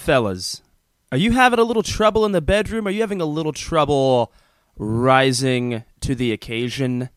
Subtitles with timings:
[0.00, 0.62] fellas,
[1.12, 2.86] are you having a little trouble in the bedroom?
[2.86, 4.32] Are you having a little trouble
[4.76, 7.10] rising to the occasion?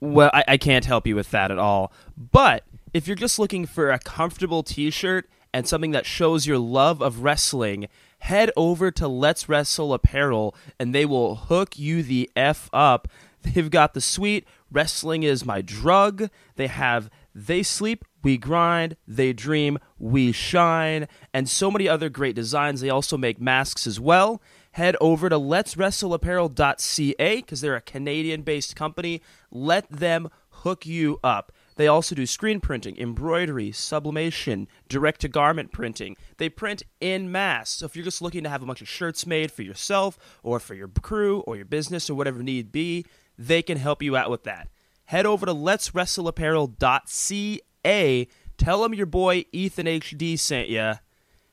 [0.00, 1.92] Well, I, I can't help you with that at all.
[2.16, 6.58] But if you're just looking for a comfortable t shirt and something that shows your
[6.58, 7.86] love of wrestling,
[8.18, 13.08] head over to Let's Wrestle Apparel and they will hook you the F up.
[13.42, 16.28] They've got the sweet Wrestling is My Drug.
[16.56, 17.10] They have
[17.46, 22.82] They Sleep, We Grind, They Dream, We Shine, and so many other great designs.
[22.82, 24.42] They also make masks as well.
[24.72, 29.22] Head over to letswrestleapparel.ca because they're a Canadian based company.
[29.50, 31.50] Let them hook you up.
[31.76, 36.18] They also do screen printing, embroidery, sublimation, direct to garment printing.
[36.36, 37.70] They print in mass.
[37.70, 40.60] So if you're just looking to have a bunch of shirts made for yourself or
[40.60, 43.06] for your crew or your business or whatever need be,
[43.38, 44.68] they can help you out with that.
[45.10, 48.28] Head over to letswrestleapparel.ca.
[48.56, 50.92] Tell them your boy Ethan HD sent you.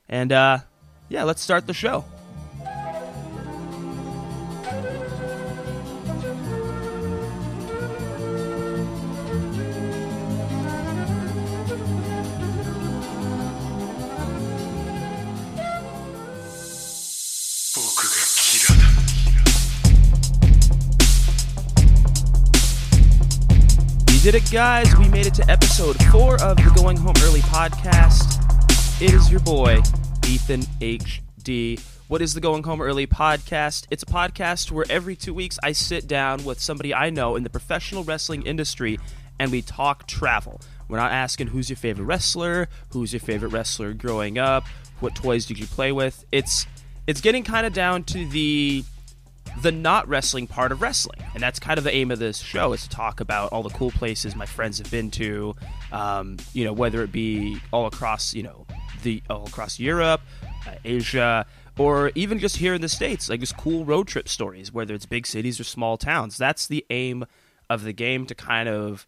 [0.08, 0.58] And uh
[1.08, 2.04] yeah, let's start the show.
[24.32, 24.94] Did it, guys.
[24.98, 29.00] We made it to episode four of the Going Home Early podcast.
[29.00, 29.80] It is your boy,
[30.26, 31.80] Ethan HD.
[32.08, 33.86] What is the Going Home Early podcast?
[33.90, 37.42] It's a podcast where every two weeks I sit down with somebody I know in
[37.42, 38.98] the professional wrestling industry
[39.38, 40.60] and we talk travel.
[40.88, 44.66] We're not asking who's your favorite wrestler, who's your favorite wrestler growing up,
[45.00, 46.26] what toys did you play with.
[46.32, 46.66] It's
[47.06, 48.84] it's getting kind of down to the
[49.62, 52.72] the not wrestling part of wrestling, and that's kind of the aim of this show
[52.72, 55.54] is to talk about all the cool places my friends have been to,
[55.92, 58.66] um, you know, whether it be all across, you know,
[59.02, 60.20] the all across Europe,
[60.66, 61.46] uh, Asia,
[61.78, 65.06] or even just here in the states, like just cool road trip stories, whether it's
[65.06, 66.36] big cities or small towns.
[66.36, 67.24] That's the aim
[67.70, 69.06] of the game to kind of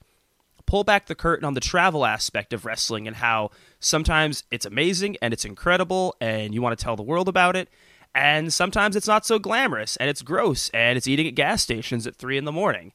[0.66, 5.16] pull back the curtain on the travel aspect of wrestling and how sometimes it's amazing
[5.20, 7.68] and it's incredible and you want to tell the world about it
[8.14, 12.06] and sometimes it's not so glamorous and it's gross and it's eating at gas stations
[12.06, 12.92] at three in the morning.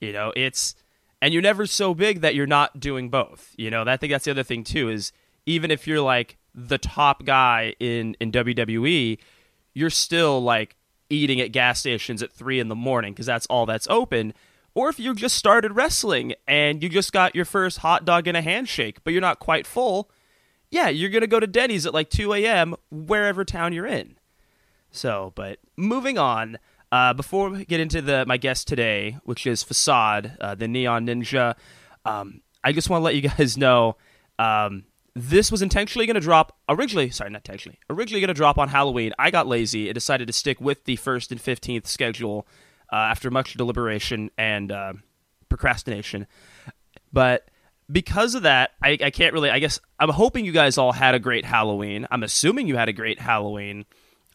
[0.00, 0.74] You know, it's
[1.22, 3.54] and you're never so big that you're not doing both.
[3.56, 5.12] You know, I think that's the other thing too is
[5.46, 9.18] even if you're like the top guy in in WWE,
[9.74, 10.76] you're still like
[11.08, 14.34] eating at gas stations at three in the morning because that's all that's open.
[14.74, 18.36] Or if you just started wrestling and you just got your first hot dog and
[18.36, 20.10] a handshake, but you're not quite full,
[20.70, 22.74] yeah, you're gonna go to Denny's at like 2 a.m.
[22.90, 24.15] wherever town you're in.
[24.96, 26.58] So, but moving on.
[26.92, 31.06] Uh, before we get into the my guest today, which is Facade, uh, the Neon
[31.06, 31.56] Ninja,
[32.04, 33.96] um, I just want to let you guys know
[34.38, 34.84] um,
[35.14, 37.10] this was intentionally going to drop originally.
[37.10, 37.78] Sorry, not intentionally.
[37.90, 39.12] Originally going to drop on Halloween.
[39.18, 42.46] I got lazy and decided to stick with the first and fifteenth schedule
[42.92, 44.92] uh, after much deliberation and uh,
[45.48, 46.26] procrastination.
[47.12, 47.50] But
[47.90, 49.50] because of that, I, I can't really.
[49.50, 52.06] I guess I'm hoping you guys all had a great Halloween.
[52.10, 53.86] I'm assuming you had a great Halloween.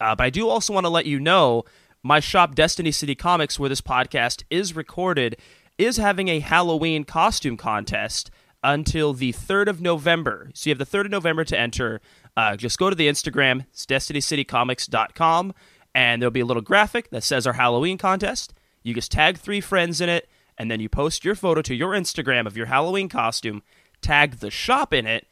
[0.01, 1.63] Uh, but I do also want to let you know
[2.03, 5.37] my shop, Destiny City Comics, where this podcast is recorded,
[5.77, 8.31] is having a Halloween costume contest
[8.63, 10.49] until the 3rd of November.
[10.55, 12.01] So you have the 3rd of November to enter.
[12.35, 15.53] Uh, just go to the Instagram, it's destinycitycomics.com,
[15.93, 18.53] and there'll be a little graphic that says our Halloween contest.
[18.81, 21.91] You just tag three friends in it, and then you post your photo to your
[21.91, 23.61] Instagram of your Halloween costume,
[24.01, 25.27] tag the shop in it,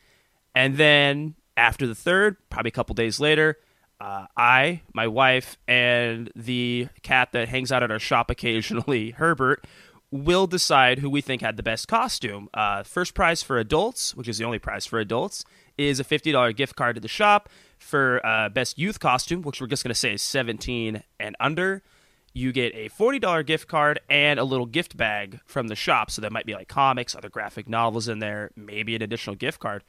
[0.53, 3.58] and then after the 3rd, probably a couple days later,
[4.00, 9.66] uh, I, my wife, and the cat that hangs out at our shop occasionally, Herbert,
[10.12, 12.50] will decide who we think had the best costume.
[12.54, 15.46] Uh, first prize for adults, which is the only prize for adults,
[15.78, 17.50] is a $50 gift card to the shop.
[17.78, 21.82] For uh, best youth costume, which we're just going to say is 17 and under,
[22.34, 26.12] you get a $40 gift card and a little gift bag from the shop.
[26.12, 29.59] So there might be like comics, other graphic novels in there, maybe an additional gift
[29.59, 29.84] card.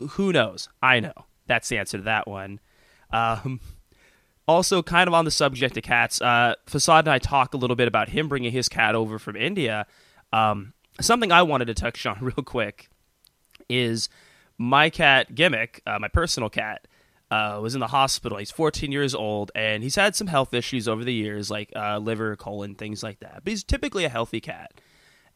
[0.00, 0.68] Who knows?
[0.82, 1.14] I know.
[1.46, 2.60] That's the answer to that one.
[3.14, 3.60] Um,
[4.46, 7.76] also, kind of on the subject of cats, uh, Facade and I talk a little
[7.76, 9.86] bit about him bringing his cat over from India.
[10.32, 12.90] Um, something I wanted to touch on real quick
[13.68, 14.08] is
[14.58, 16.86] my cat Gimmick, uh, my personal cat,
[17.30, 18.36] uh, was in the hospital.
[18.38, 21.98] He's 14 years old, and he's had some health issues over the years, like uh,
[21.98, 23.42] liver, colon, things like that.
[23.44, 24.72] But he's typically a healthy cat.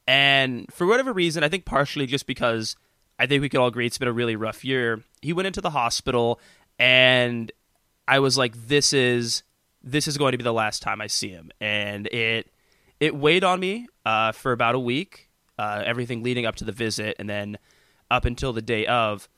[0.07, 2.77] And for whatever reason, I think partially just because
[3.19, 5.61] I think we could all agree it's been a really rough year, he went into
[5.61, 6.41] the hospital,
[6.79, 7.51] and
[8.09, 9.43] I was like, this is
[9.83, 12.51] this is going to be the last time I see him, and it
[12.99, 15.29] it weighed on me uh, for about a week,
[15.59, 17.59] uh, everything leading up to the visit, and then
[18.11, 19.29] up until the day of.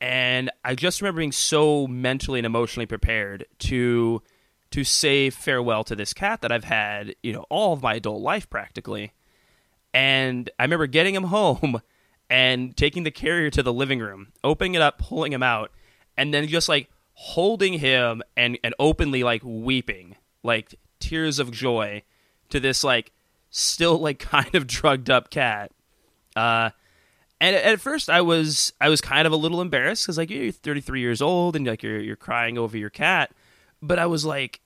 [0.00, 4.22] and I just remember being so mentally and emotionally prepared to
[4.70, 8.20] to say farewell to this cat that I've had, you know, all of my adult
[8.20, 9.12] life practically.
[9.94, 11.80] And I remember getting him home
[12.28, 15.70] and taking the carrier to the living room, opening it up, pulling him out,
[16.16, 22.02] and then just like holding him and and openly like weeping, like tears of joy
[22.50, 23.12] to this like
[23.50, 25.72] still like kind of drugged up cat.
[26.36, 26.70] Uh
[27.40, 30.52] and at first I was I was kind of a little embarrassed because like you're
[30.52, 33.32] 33 years old and like you're you're crying over your cat,
[33.80, 34.60] but I was like,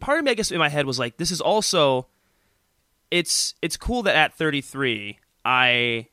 [0.00, 2.06] part of me I guess in my head was like, this is also,
[3.10, 6.08] it's it's cool that at 33 I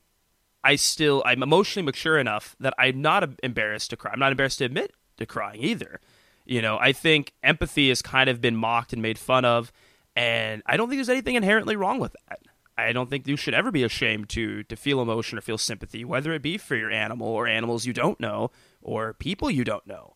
[0.62, 4.12] I still I'm emotionally mature enough that I'm not embarrassed to cry.
[4.12, 6.00] I'm not embarrassed to admit to crying either.
[6.44, 9.70] You know, I think empathy has kind of been mocked and made fun of,
[10.16, 12.40] and I don't think there's anything inherently wrong with that.
[12.78, 16.04] I don't think you should ever be ashamed to to feel emotion or feel sympathy,
[16.04, 18.50] whether it be for your animal or animals you don't know
[18.80, 20.14] or people you don't know.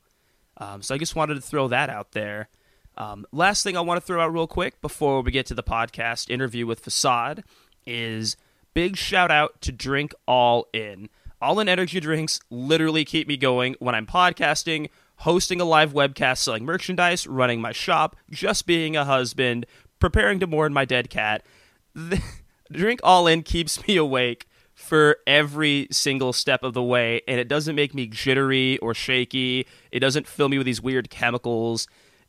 [0.57, 2.49] Um, so I just wanted to throw that out there.
[2.97, 5.63] Um, last thing I want to throw out real quick before we get to the
[5.63, 7.43] podcast interview with Facade
[7.87, 8.37] is
[8.75, 11.09] big shout out to Drink All In.
[11.43, 16.39] All in energy drinks literally keep me going when I'm podcasting, hosting a live webcast,
[16.39, 19.67] selling merchandise, running my shop, just being a husband,
[19.99, 21.45] preparing to mourn my dead cat.
[22.73, 27.49] Drink All In keeps me awake for every single step of the way, and it
[27.49, 29.67] doesn't make me jittery or shaky.
[29.91, 31.89] It doesn't fill me with these weird chemicals.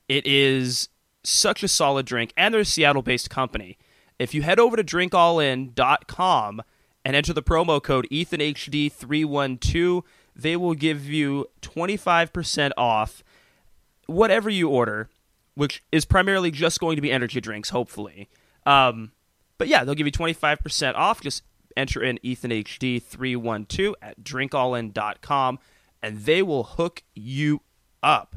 [0.10, 0.90] It is
[1.24, 3.78] such a solid drink, and they're a Seattle based company.
[4.18, 6.64] If you head over to drinkallin.com
[7.06, 10.04] and enter the promo code EthanHD312,
[10.36, 13.24] they will give you 25% off
[14.08, 15.10] whatever you order,
[15.56, 18.30] which is primarily just going to be energy drinks, hopefully.
[18.66, 19.12] Um,
[19.58, 21.22] but yeah, they'll give you 25% off.
[21.22, 21.44] Just
[21.76, 25.60] enter in EthanHD312 at drinkallin.com
[26.02, 27.62] and they will hook you
[28.02, 28.36] up.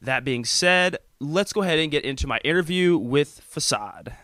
[0.00, 4.14] That being said, let's go ahead and get into my interview with Facade.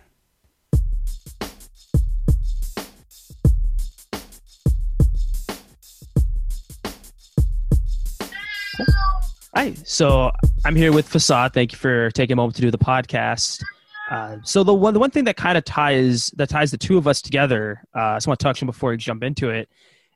[9.52, 10.31] Hi, so
[10.64, 11.52] I'm here with Facade.
[11.52, 13.61] Thank you for taking a moment to do the podcast.
[14.08, 16.97] Uh, so the one the one thing that kind of ties that ties the two
[16.97, 19.69] of us together, uh, I want to touch on before we jump into it,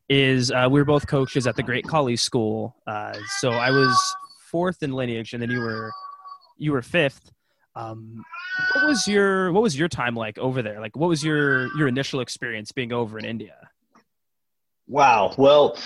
[0.08, 2.76] is uh, we were both coaches at the Great Khali School.
[2.86, 3.98] Uh, so I was
[4.52, 5.90] fourth in lineage, and then you were
[6.56, 7.32] you were fifth.
[7.74, 8.24] Um,
[8.74, 10.80] what was your what was your time like over there?
[10.80, 13.56] Like, what was your your initial experience being over in India?
[14.86, 15.34] Wow.
[15.36, 15.76] Well,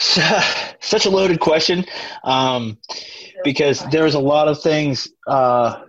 [0.80, 1.84] such a loaded question
[2.24, 2.78] um,
[3.44, 5.82] because there's a lot of things uh,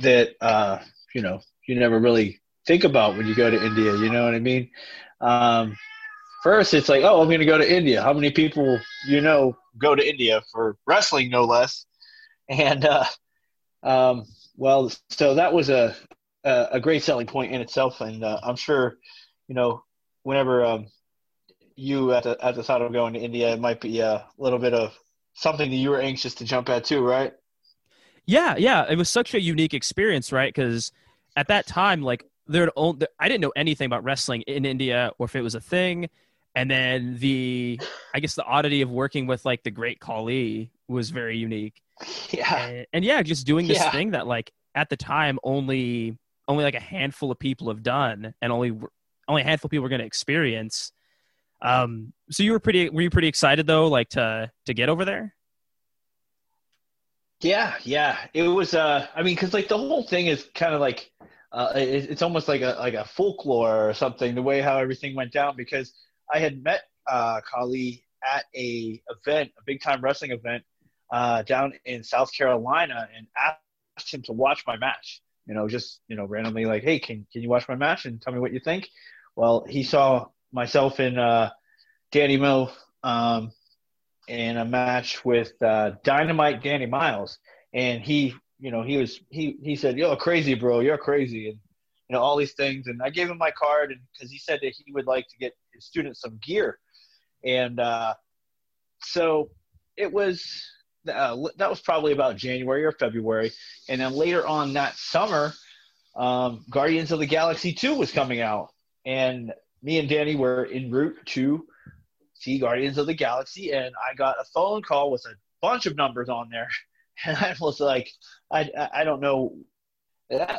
[0.00, 0.78] that uh,
[1.14, 3.96] you know you never really think about when you go to India.
[3.96, 4.70] You know what I mean?
[5.22, 5.76] Um,
[6.42, 8.02] first, it's like, oh, I'm going to go to India.
[8.02, 8.78] How many people
[9.08, 11.86] you know go to India for wrestling, no less?
[12.50, 13.04] And uh,
[13.82, 14.26] um,
[14.56, 15.96] well, so that was a,
[16.44, 18.98] a, great selling point in itself, and uh, I'm sure
[19.48, 19.82] you know
[20.24, 20.88] whenever um,
[21.76, 24.58] you at the at the thought of going to India, it might be a little
[24.58, 24.98] bit of
[25.34, 27.34] something that you were anxious to jump at too, right?
[28.26, 30.52] Yeah, yeah, it was such a unique experience, right?
[30.52, 30.90] Because
[31.36, 32.70] at that time, like there,
[33.20, 36.08] I didn't know anything about wrestling in India or if it was a thing.
[36.54, 37.78] And then the,
[38.14, 41.82] I guess the oddity of working with like the Great Khali was very unique.
[42.30, 42.66] Yeah.
[42.66, 43.90] And, and yeah, just doing this yeah.
[43.90, 46.18] thing that like at the time only
[46.48, 48.72] only like a handful of people have done, and only
[49.28, 50.92] only a handful of people are going to experience.
[51.62, 55.04] Um, so you were pretty were you pretty excited though, like to to get over
[55.04, 55.34] there?
[57.40, 58.18] Yeah, yeah.
[58.32, 58.74] It was.
[58.74, 61.10] Uh, I mean, because like the whole thing is kind of like,
[61.52, 64.34] uh, it, it's almost like a like a folklore or something.
[64.34, 65.92] The way how everything went down because
[66.32, 70.64] I had met uh, Khali at a event, a big time wrestling event
[71.12, 73.26] uh, down in South Carolina, and
[73.98, 75.20] asked him to watch my match.
[75.46, 78.20] You know, just you know, randomly like, hey, can can you watch my match and
[78.20, 78.88] tell me what you think?
[79.36, 81.50] Well, he saw myself and uh,
[82.12, 82.70] Danny Moe
[83.02, 83.52] um,
[84.28, 87.38] in a match with uh, Dynamite Danny Miles,
[87.72, 90.80] and he, you know, he was he he said, "You're crazy, bro.
[90.80, 91.58] You're crazy," and
[92.08, 92.86] you know all these things.
[92.86, 95.36] And I gave him my card, and because he said that he would like to
[95.38, 96.78] get his students some gear,
[97.44, 98.14] and uh,
[99.02, 99.50] so
[99.96, 100.44] it was.
[101.08, 103.52] Uh, that was probably about January or February,
[103.88, 105.52] and then later on that summer,
[106.16, 108.72] um, Guardians of the Galaxy 2 was coming out,
[109.04, 109.52] and
[109.86, 111.64] me and Danny were en route to
[112.34, 115.96] see Guardians of the Galaxy, and I got a phone call with a bunch of
[115.96, 116.68] numbers on there,
[117.24, 118.10] and I was like,
[118.50, 119.56] I I don't know,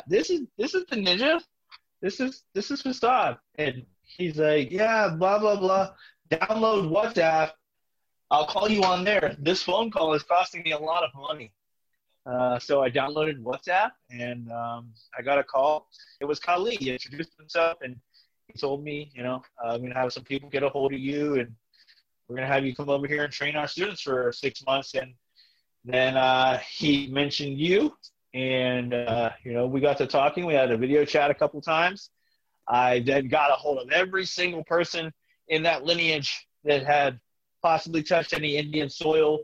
[0.08, 1.42] this is this is the ninja,
[2.00, 5.90] this is this is Facade, and he's like, yeah, blah blah blah,
[6.30, 7.50] download WhatsApp,
[8.30, 9.36] I'll call you on there.
[9.38, 11.52] This phone call is costing me a lot of money.
[12.24, 15.88] Uh, so I downloaded WhatsApp and um, I got a call.
[16.20, 16.76] It was Khali.
[16.76, 17.96] He introduced himself and
[18.56, 20.98] told me, you know, uh, I'm going to have some people get a hold of
[20.98, 21.54] you and
[22.28, 24.94] we're going to have you come over here and train our students for six months.
[24.94, 25.14] And
[25.84, 27.94] then uh, he mentioned you
[28.34, 30.46] and, uh, you know, we got to talking.
[30.46, 32.10] We had a video chat a couple times.
[32.66, 35.12] I then got a hold of every single person
[35.48, 37.18] in that lineage that had
[37.62, 39.40] possibly touched any Indian soil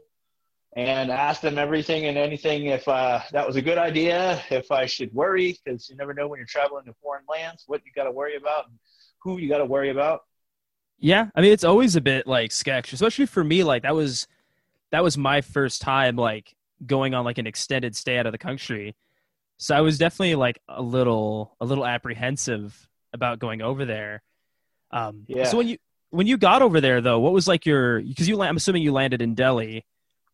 [0.77, 4.87] and asked them everything and anything if uh, that was a good idea, if I
[4.87, 8.05] should worry, because you never know when you're traveling to foreign lands what you got
[8.05, 8.79] to worry about and
[9.25, 10.25] who you got to worry about.
[10.99, 13.65] Yeah, I mean it's always a bit like sketch, especially for me.
[13.65, 14.29] Like that was
[14.93, 16.55] that was my first time like
[16.87, 18.95] going on like an extended stay out of the country,
[19.59, 24.23] so I was definitely like a little a little apprehensive about going over there.
[24.91, 25.45] Um, yeah.
[25.45, 25.79] So when you
[26.11, 28.93] when you got over there though, what was like your because you I'm assuming you
[28.93, 29.85] landed in Delhi.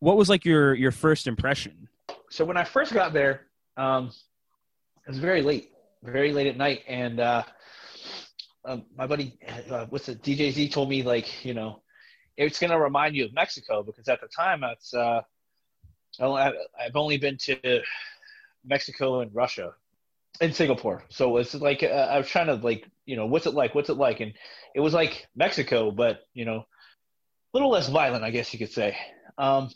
[0.00, 1.88] What was like your your first impression?
[2.30, 4.10] So when I first got there, um,
[5.06, 7.42] it was very late, very late at night, and uh,
[8.64, 9.38] um, my buddy,
[9.70, 11.82] uh, what's it, DJZ told me like you know,
[12.36, 15.22] it's gonna remind you of Mexico because at the time that's uh,
[16.20, 17.80] I've only been to
[18.64, 19.74] Mexico and Russia
[20.40, 21.04] in Singapore.
[21.08, 23.74] So it's like uh, I was trying to like you know what's it like?
[23.74, 24.20] What's it like?
[24.20, 24.34] And
[24.74, 26.64] it was like Mexico, but you know, a
[27.54, 28.96] little less violent, I guess you could say.
[29.38, 29.70] Um,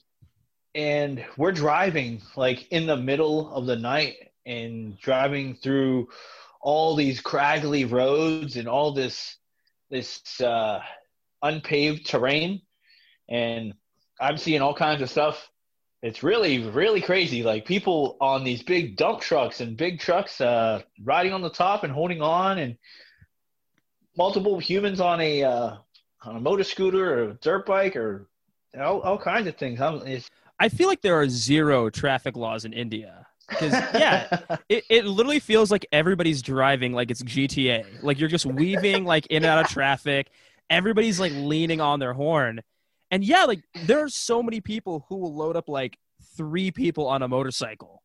[0.75, 6.09] and we're driving like in the middle of the night and driving through
[6.64, 9.37] all these craggly roads and all this
[9.90, 10.80] this uh,
[11.42, 12.62] unpaved terrain,
[13.28, 13.75] and
[14.18, 15.49] I'm seeing all kinds of stuff.
[16.02, 17.42] It's really really crazy.
[17.42, 21.85] Like people on these big dump trucks and big trucks uh, riding on the top
[21.85, 22.76] and holding on and
[24.16, 25.76] multiple humans on a uh,
[26.23, 28.26] on a motor scooter or dirt bike or
[28.80, 29.80] all, all kinds of things.
[30.59, 35.41] I feel like there are zero traffic laws in india because yeah it, it literally
[35.41, 39.65] feels like everybody's driving like it's gta like you're just weaving like in and out
[39.65, 40.31] of traffic
[40.71, 42.61] everybody's like leaning on their horn
[43.15, 45.97] and yeah, like there are so many people who will load up like
[46.37, 48.03] three people on a motorcycle.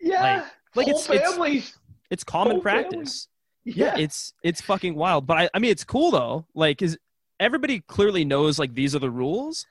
[0.00, 0.42] Yeah,
[0.74, 1.66] like, like it's, families.
[1.66, 1.78] It's,
[2.10, 3.28] it's common Whole practice.
[3.64, 3.96] Yeah.
[3.96, 3.98] yeah.
[3.98, 5.26] it's it's fucking wild.
[5.26, 6.46] But I, I mean, it's cool though.
[6.54, 6.96] Like, is
[7.38, 9.66] everybody clearly knows like these are the rules,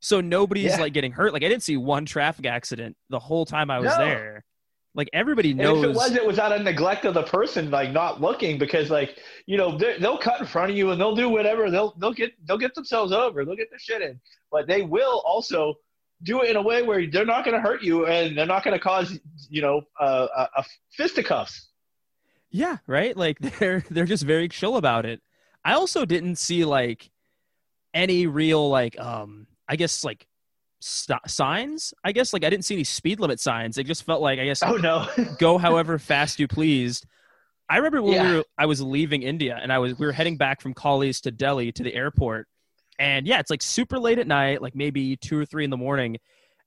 [0.00, 0.80] so nobody's yeah.
[0.80, 1.34] like getting hurt.
[1.34, 3.98] Like, I didn't see one traffic accident the whole time I was no.
[3.98, 4.44] there.
[4.94, 5.82] Like everybody knows.
[5.82, 8.58] And if it was, it was out of neglect of the person, like not looking,
[8.58, 11.70] because like you know they'll cut in front of you and they'll do whatever.
[11.70, 13.44] They'll they'll get they'll get themselves over.
[13.44, 14.20] They'll get their shit in,
[14.50, 15.76] but they will also
[16.22, 18.62] do it in a way where they're not going to hurt you and they're not
[18.62, 19.18] going to cause
[19.48, 21.70] you know uh, a, a fisticuffs.
[22.50, 23.16] Yeah, right.
[23.16, 25.22] Like they're they're just very chill about it.
[25.64, 27.10] I also didn't see like
[27.94, 30.26] any real like um I guess like
[30.82, 31.94] st- signs.
[32.04, 33.78] I guess like I didn't see any speed limit signs.
[33.78, 35.08] It just felt like I guess oh no,
[35.38, 37.06] go however fast you pleased.
[37.68, 38.30] I remember when yeah.
[38.30, 41.20] we were, I was leaving India and I was we were heading back from Khali's
[41.22, 42.48] to Delhi to the airport,
[42.98, 45.76] and yeah, it's like super late at night, like maybe two or three in the
[45.76, 46.18] morning,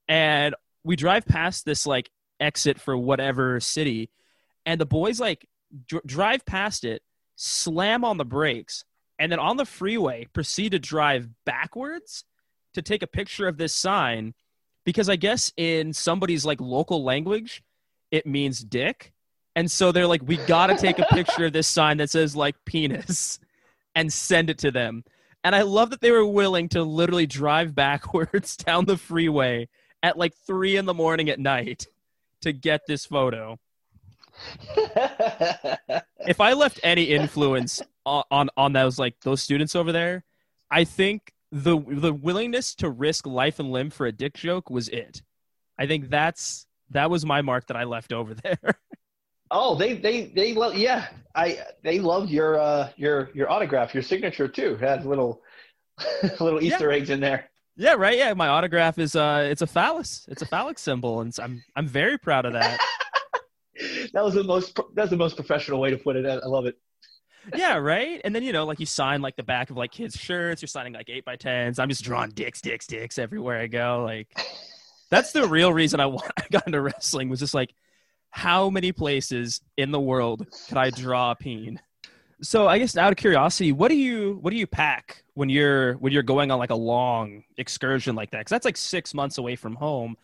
[0.07, 4.09] and we drive past this like exit for whatever city,
[4.65, 5.47] and the boys like
[5.87, 7.01] dr- drive past it,
[7.35, 8.83] slam on the brakes,
[9.19, 12.23] and then on the freeway proceed to drive backwards
[12.75, 14.33] to take a picture of this sign
[14.85, 17.63] because I guess in somebody's like local language,
[18.11, 19.11] it means dick.
[19.55, 22.35] And so they're like, we got to take a picture of this sign that says
[22.35, 23.39] like penis
[23.95, 25.03] and send it to them.
[25.43, 29.69] And I love that they were willing to literally drive backwards down the freeway
[30.03, 31.87] at like three in the morning at night
[32.41, 33.57] to get this photo.
[36.27, 40.25] if I left any influence on, on, on those like those students over there,
[40.69, 44.89] I think the the willingness to risk life and limb for a dick joke was
[44.89, 45.21] it.
[45.79, 48.57] I think that's that was my mark that I left over there.
[49.51, 51.07] oh, they they they love yeah.
[51.33, 54.73] I they loved your uh your your autograph, your signature too.
[54.73, 55.41] It had little
[56.41, 56.97] little Easter yeah.
[56.97, 57.49] eggs in there.
[57.77, 58.17] Yeah, right.
[58.17, 60.25] Yeah, my autograph is uh it's a phallus.
[60.27, 62.81] It's a phallic symbol and I'm I'm very proud of that.
[64.13, 66.25] that was the most that's the most professional way to put it.
[66.25, 66.75] I love it
[67.53, 68.21] yeah, right.
[68.23, 70.61] And then you know, like you sign like the back of like kids' shirts.
[70.61, 71.79] You're signing like eight by tens.
[71.79, 74.03] I'm just drawing dicks, dicks, dicks everywhere I go.
[74.05, 74.27] Like
[75.09, 77.73] that's the real reason I, I got into wrestling was just like
[78.29, 81.79] how many places in the world could I draw a peen?
[82.41, 85.93] So I guess out of curiosity, what do you what do you pack when you're
[85.95, 88.39] when you're going on like a long excursion like that?
[88.39, 90.17] Because that's like six months away from home.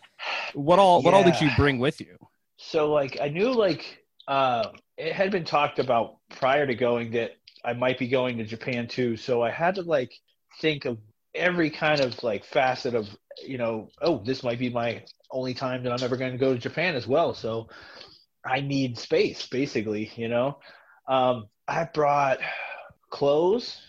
[0.54, 1.06] What all yeah.
[1.06, 2.18] what all did you bring with you?
[2.58, 4.70] So like I knew like uh,
[5.02, 7.32] it had been talked about prior to going that
[7.66, 9.18] I might be going to Japan too.
[9.18, 10.14] So I had to like
[10.62, 11.00] think of
[11.34, 13.08] every kind of like facet of
[13.44, 16.54] you know oh this might be my only time that i'm ever going to go
[16.54, 17.34] to japan as well.
[17.34, 17.70] So
[18.46, 20.60] i need space basically you know?
[21.08, 22.40] Um, i brought
[23.10, 23.80] clothes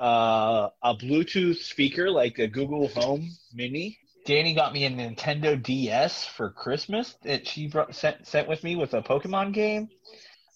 [0.00, 3.98] uh, a bluetooth speaker like a google home mini.
[4.24, 8.76] Danny got me a nintendo ds for christmas that she brought, sent, sent with me
[8.76, 9.88] with a pokemon game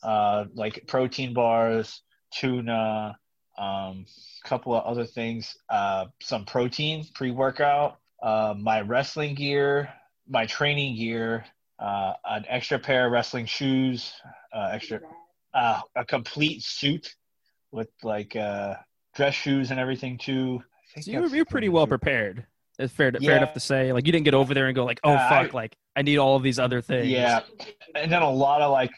[0.02, 2.02] uh, like protein bars
[2.33, 3.17] tuna
[3.59, 4.07] um,
[4.45, 9.93] a couple of other things, uh, some protein pre-workout, uh, my wrestling gear,
[10.28, 11.45] my training gear,
[11.78, 14.12] uh, an extra pair of wrestling shoes,
[14.55, 15.00] uh, extra,
[15.55, 17.14] uh, a complete suit
[17.73, 18.75] with like uh,
[19.14, 20.62] dress shoes and everything too.
[21.00, 22.47] So you're, you're pretty well prepared.
[22.78, 23.31] It's fair, to, yeah.
[23.31, 23.93] fair enough to say.
[23.93, 26.19] Like you didn't get over there and go like, oh fuck, I, like I need
[26.19, 27.09] all of these other things.
[27.09, 27.40] Yeah,
[27.97, 28.93] and then a lot of like,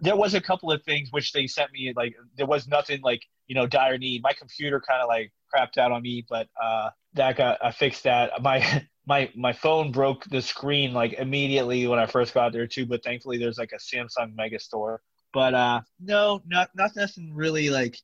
[0.00, 1.92] there was a couple of things which they sent me.
[1.94, 4.22] Like there was nothing like you know, dire need.
[4.22, 8.04] My computer kind of like crapped out on me, but uh, that got I fixed
[8.04, 8.40] that.
[8.40, 12.86] My my my phone broke the screen like immediately when I first got there too,
[12.86, 15.02] but thankfully there's like a Samsung Mega Store.
[15.32, 17.98] But uh, no, not not nothing really like.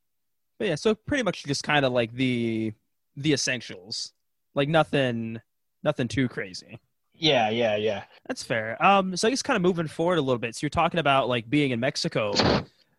[0.59, 2.73] But yeah, so pretty much just kind of like the
[3.17, 4.13] the essentials,
[4.55, 5.41] like nothing
[5.85, 6.81] nothing too crazy.
[7.19, 8.05] Yeah, yeah, yeah.
[8.27, 8.83] That's fair.
[8.85, 10.55] Um, so I guess kind of moving forward a little bit.
[10.55, 12.35] So you're talking about like being in Mexico.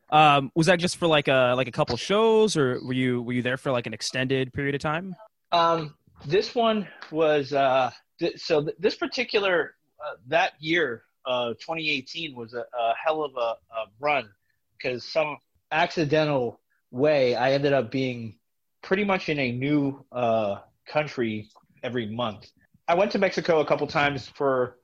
[0.09, 3.33] Um, was that just for like a like a couple shows, or were you were
[3.33, 5.15] you there for like an extended period of time?
[5.51, 5.95] Um,
[6.25, 12.53] this one was uh, th- so th- this particular uh, that year, uh, 2018 was
[12.53, 14.29] a, a hell of a, a run
[14.77, 15.37] because some
[15.71, 16.59] accidental
[16.91, 18.37] way I ended up being
[18.81, 21.49] pretty much in a new uh, country
[21.83, 22.49] every month.
[22.87, 24.77] I went to Mexico a couple times for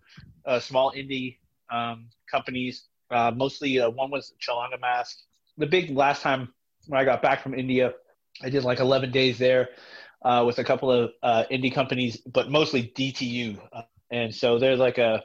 [0.46, 1.38] uh, small indie
[1.72, 5.18] um, companies uh, mostly uh, one was Chilanga Mask.
[5.58, 6.52] The big last time
[6.88, 7.94] when I got back from India,
[8.42, 9.70] I did like 11 days there
[10.24, 13.60] uh, with a couple of uh, indie companies, but mostly DTU.
[13.72, 15.24] Uh, and so there's like a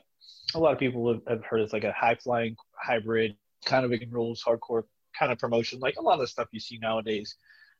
[0.54, 4.42] a lot of people have heard it's like a high flying hybrid kind of rules,
[4.46, 4.84] hardcore
[5.18, 7.36] kind of promotion, like a lot of the stuff you see nowadays.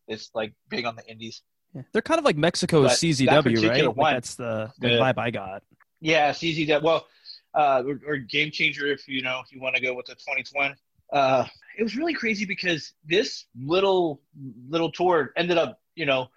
[0.07, 1.42] It's like big on the indies.
[1.74, 1.83] Yeah.
[1.92, 3.87] They're kind of like Mexico's but CZW, that right?
[3.87, 5.62] One, like that's the, the, the vibe I got.
[6.00, 6.83] Yeah, CZW.
[6.83, 7.07] Well,
[7.54, 10.14] uh, or, or, game changer if you know if you want to go with the
[10.14, 10.74] 2020.
[11.12, 11.46] Uh,
[11.78, 14.20] it was really crazy because this little
[14.68, 16.28] little tour ended up, you know,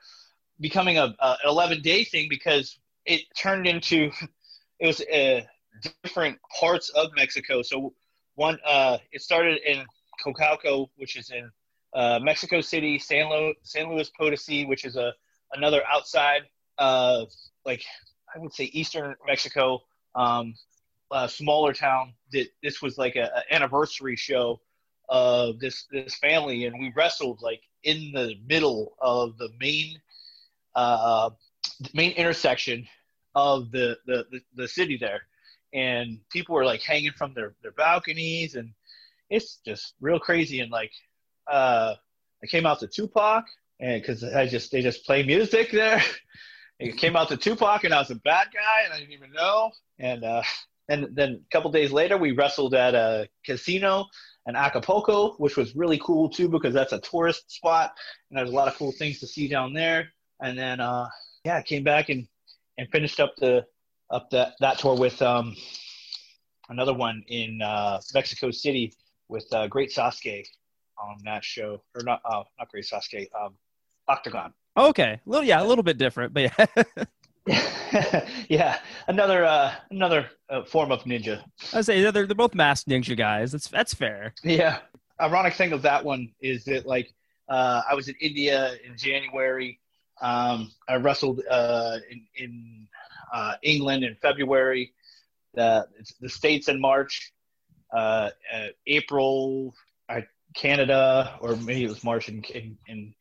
[0.60, 4.12] becoming a, a 11 day thing because it turned into
[4.80, 5.42] it was uh,
[6.04, 7.62] different parts of Mexico.
[7.62, 7.94] So
[8.36, 9.86] one, uh, it started in
[10.24, 11.50] Cocalco, which is in
[11.94, 15.14] uh, Mexico City, San, Lo- San Luis Potosi, which is a
[15.54, 16.44] another outside,
[16.78, 17.26] uh,
[17.66, 17.84] like
[18.34, 19.82] I would say Eastern Mexico.
[20.16, 20.56] Um,
[21.12, 24.62] uh, smaller town that this was like a, a, anniversary show
[25.10, 30.00] of this this family, and we wrestled like in the middle of the main
[30.76, 31.30] uh,
[31.94, 32.88] main intersection
[33.36, 35.22] of the, the, the the city there,
[35.74, 38.72] and people were like hanging from their their balconies, and
[39.30, 40.62] it's just real crazy.
[40.62, 40.92] And like,
[41.48, 41.96] uh,
[42.42, 43.46] I came out to Tupac,
[43.82, 46.02] and because I just they just play music there.
[46.80, 49.32] It came out to Tupac, and I was a bad guy, and I didn't even
[49.34, 49.70] know.
[50.00, 50.42] And uh,
[50.90, 54.08] and then a couple days later, we wrestled at a casino
[54.48, 57.94] in Acapulco, which was really cool too because that's a tourist spot
[58.30, 60.10] and there's a lot of cool things to see down there.
[60.42, 61.08] And then, uh,
[61.46, 62.28] yeah, I came back and,
[62.78, 63.66] and finished up the
[64.10, 65.56] up that that tour with um,
[66.70, 68.94] another one in uh, Mexico City
[69.30, 70.46] with uh, Great Sasuke
[71.02, 73.56] on that show, or not uh, not Great Sasuke, um,
[74.12, 74.54] Octagon.
[74.76, 76.66] Okay, a little yeah, a little bit different, but yeah.
[78.50, 81.44] yeah, another uh, another uh, form of ninja.
[81.74, 83.52] I say they're they're both masked ninja guys.
[83.52, 84.34] That's that's fair.
[84.44, 84.80] Yeah.
[85.20, 87.14] Ironic thing of that one is that like
[87.50, 89.80] uh, I was in India in January.
[90.22, 92.88] Um, I wrestled uh, in in
[93.34, 94.94] uh, England in February.
[95.54, 95.88] The
[96.20, 97.32] the states in March.
[97.94, 99.76] Uh, uh, April,
[100.08, 103.14] I, Canada, or maybe it was March in, in, in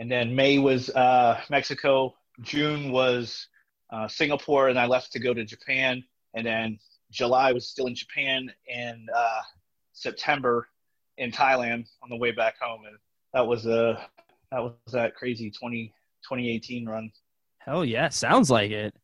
[0.00, 3.48] and then May was uh, Mexico, June was
[3.90, 6.02] uh, Singapore, and I left to go to Japan.
[6.32, 6.78] And then
[7.10, 9.40] July was still in Japan, and uh,
[9.92, 10.68] September
[11.18, 12.86] in Thailand on the way back home.
[12.86, 12.96] And
[13.34, 14.08] that was a
[14.50, 15.88] that was that crazy 20,
[16.22, 17.12] 2018 run.
[17.58, 18.94] Hell yeah, sounds like it.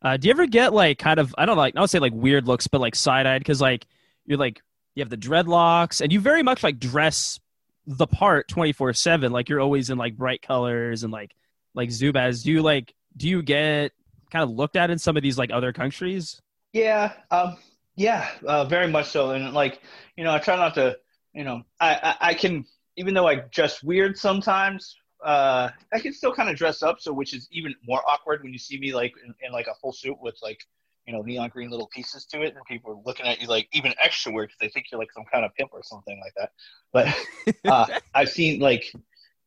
[0.00, 1.98] Uh, do you ever get like kind of I don't know, like I don't say
[1.98, 3.86] like weird looks, but like side eyed because like
[4.24, 4.62] you're like
[4.94, 7.40] you have the dreadlocks and you very much like dress
[7.86, 11.34] the part 24 7 like you're always in like bright colors and like
[11.74, 13.92] like Zubaz, do you like do you get
[14.30, 16.40] kind of looked at in some of these like other countries?
[16.72, 17.56] Yeah, um,
[17.94, 19.30] yeah, uh, very much so.
[19.30, 19.80] And like
[20.16, 20.96] you know, I try not to,
[21.34, 22.64] you know, I I, I can
[22.96, 24.96] even though I dress weird sometimes.
[25.24, 28.52] uh, I can still kind of dress up, so which is even more awkward when
[28.52, 30.60] you see me like in, in like a full suit with like
[31.06, 33.68] you know neon green little pieces to it, and people are looking at you like
[33.72, 36.32] even extra weird because they think you're like some kind of pimp or something like
[36.36, 36.50] that.
[36.92, 38.92] But uh, I've seen like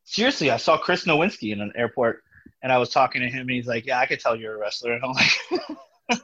[0.04, 2.22] seriously, I saw Chris Nowinski in an airport,
[2.62, 4.58] and I was talking to him, and he's like, "Yeah, I could tell you're a
[4.58, 6.20] wrestler," and I'm like,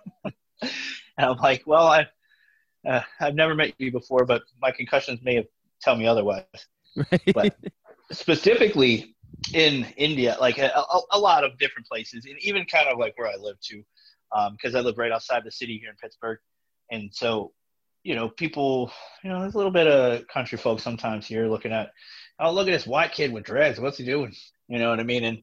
[0.63, 0.73] and
[1.19, 2.07] I'm like, "Well, I."
[2.87, 5.47] Uh, I've never met you before, but my concussions may have
[5.81, 6.45] tell me otherwise.
[6.97, 7.33] Right.
[7.35, 7.57] But
[8.13, 9.17] specifically
[9.53, 13.17] in India, like a, a, a, lot of different places, and even kind of like
[13.19, 13.83] where I live too,
[14.53, 16.39] because um, I live right outside the city here in Pittsburgh,
[16.91, 17.53] and so
[18.07, 18.93] you know, people,
[19.25, 21.91] you know, there's a little bit of country folk sometimes here looking at,
[22.39, 23.81] oh, look at this white kid with dreads.
[23.81, 24.33] What's he doing?
[24.69, 25.25] You know what I mean?
[25.25, 25.43] And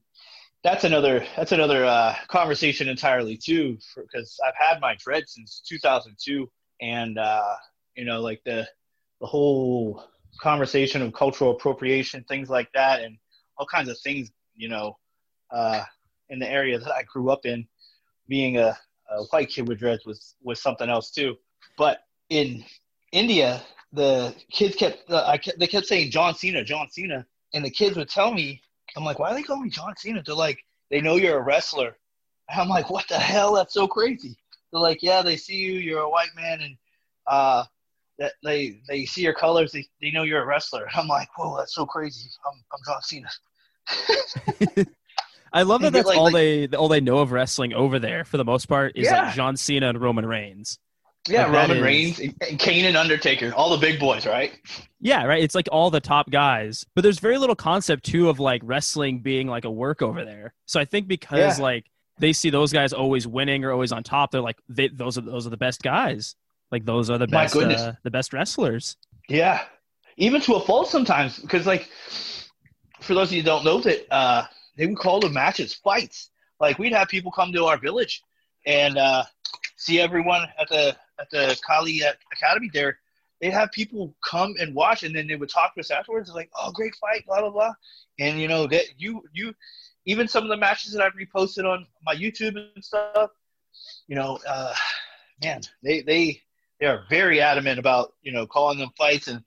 [0.63, 6.49] that's another that's another uh, conversation entirely too, because I've had my dreads since 2002,
[6.81, 7.55] and uh,
[7.97, 8.65] you know, like the
[9.19, 10.05] the whole
[10.39, 13.17] conversation of cultural appropriation, things like that, and
[13.57, 14.97] all kinds of things, you know,
[15.51, 15.83] uh,
[16.29, 17.67] in the area that I grew up in,
[18.27, 18.77] being a,
[19.11, 21.35] a white kid with dreads was was something else too.
[21.77, 22.63] But in
[23.11, 27.63] India, the kids kept uh, I kept, they kept saying John Cena, John Cena, and
[27.63, 28.61] the kids would tell me,
[28.95, 30.23] I'm like, why are they calling me John Cena?
[30.25, 31.97] They're like, they know you're a wrestler.
[32.49, 33.53] And I'm like, what the hell?
[33.53, 34.35] That's so crazy.
[34.71, 36.77] They're like, yeah, they see you, you're a white man, and
[37.27, 37.63] uh,
[38.19, 40.87] that they they see your colors, they, they know you're a wrestler.
[40.95, 42.29] I'm like, whoa, that's so crazy.
[42.45, 43.29] I'm I'm John Cena.
[45.53, 48.25] I love that that's like, all like, they all they know of wrestling over there
[48.25, 49.25] for the most part is yeah.
[49.25, 50.79] like John Cena and Roman Reigns.
[51.29, 54.51] Yeah, like Roman is, Reigns, and Kane and Undertaker, all the big boys, right?
[54.99, 55.41] Yeah, right.
[55.41, 59.19] It's like all the top guys, but there's very little concept too of like wrestling
[59.19, 60.53] being like a work over there.
[60.65, 61.63] So I think because yeah.
[61.63, 61.85] like
[62.19, 65.21] they see those guys always winning or always on top, they're like they, those are
[65.21, 66.35] those are the best guys.
[66.71, 68.97] Like those are the best, uh, the best wrestlers.
[69.29, 69.63] Yeah,
[70.17, 71.87] even to a fault sometimes, because like
[72.99, 76.29] for those of you who don't know that uh, they would call the matches fights.
[76.59, 78.21] Like we'd have people come to our village
[78.65, 79.23] and uh,
[79.75, 82.99] see everyone at the at the Khali Academy there.
[83.41, 86.31] They'd have people come and watch, and then they would talk to us afterwards.
[86.31, 87.73] Like, oh, great fight, blah blah blah.
[88.19, 89.53] And you know that you you
[90.05, 93.31] even some of the matches that I've reposted on my YouTube and stuff.
[94.07, 94.73] You know, uh,
[95.43, 96.41] man, they they
[96.79, 99.43] they are very adamant about you know calling them fights and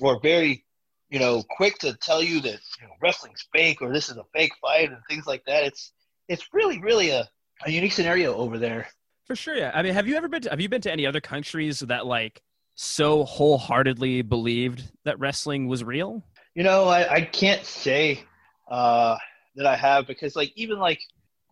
[0.00, 0.64] or very
[1.12, 4.24] you know quick to tell you that you know, wrestling's fake or this is a
[4.34, 5.62] fake fight and things like that.
[5.62, 5.92] It's
[6.26, 7.28] it's really really a,
[7.64, 8.88] a unique scenario over there.
[9.26, 9.70] For sure, yeah.
[9.74, 10.42] I mean, have you ever been?
[10.42, 12.42] To, have you been to any other countries that like
[12.74, 16.24] so wholeheartedly believed that wrestling was real?
[16.54, 18.24] You know, I, I can't say
[18.70, 19.16] uh,
[19.56, 21.00] that I have because like even like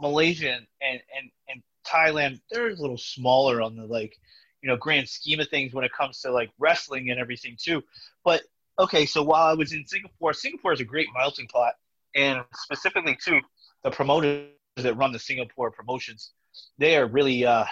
[0.01, 4.17] Malaysia and, and, and Thailand, they're a little smaller on the like
[4.63, 7.83] you know grand scheme of things when it comes to like wrestling and everything too.
[8.25, 8.43] But
[8.79, 11.75] okay, so while I was in Singapore, Singapore is a great melting pot,
[12.15, 13.41] and specifically too,
[13.85, 16.33] the promoters that run the Singapore promotions,
[16.79, 17.65] they are really uh,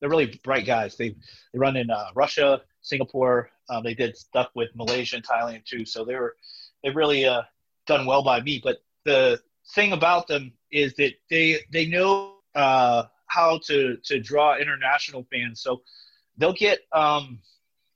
[0.00, 0.96] they're really bright guys.
[0.96, 1.10] They
[1.52, 3.50] they run in uh, Russia, Singapore.
[3.68, 5.84] Um, they did stuff with Malaysia and Thailand too.
[5.84, 6.36] So they were
[6.82, 7.42] they've really uh,
[7.86, 8.60] done well by me.
[8.62, 9.40] But the
[9.74, 15.60] thing about them is that they they know uh, how to to draw international fans.
[15.60, 15.82] So
[16.36, 17.40] they'll get um,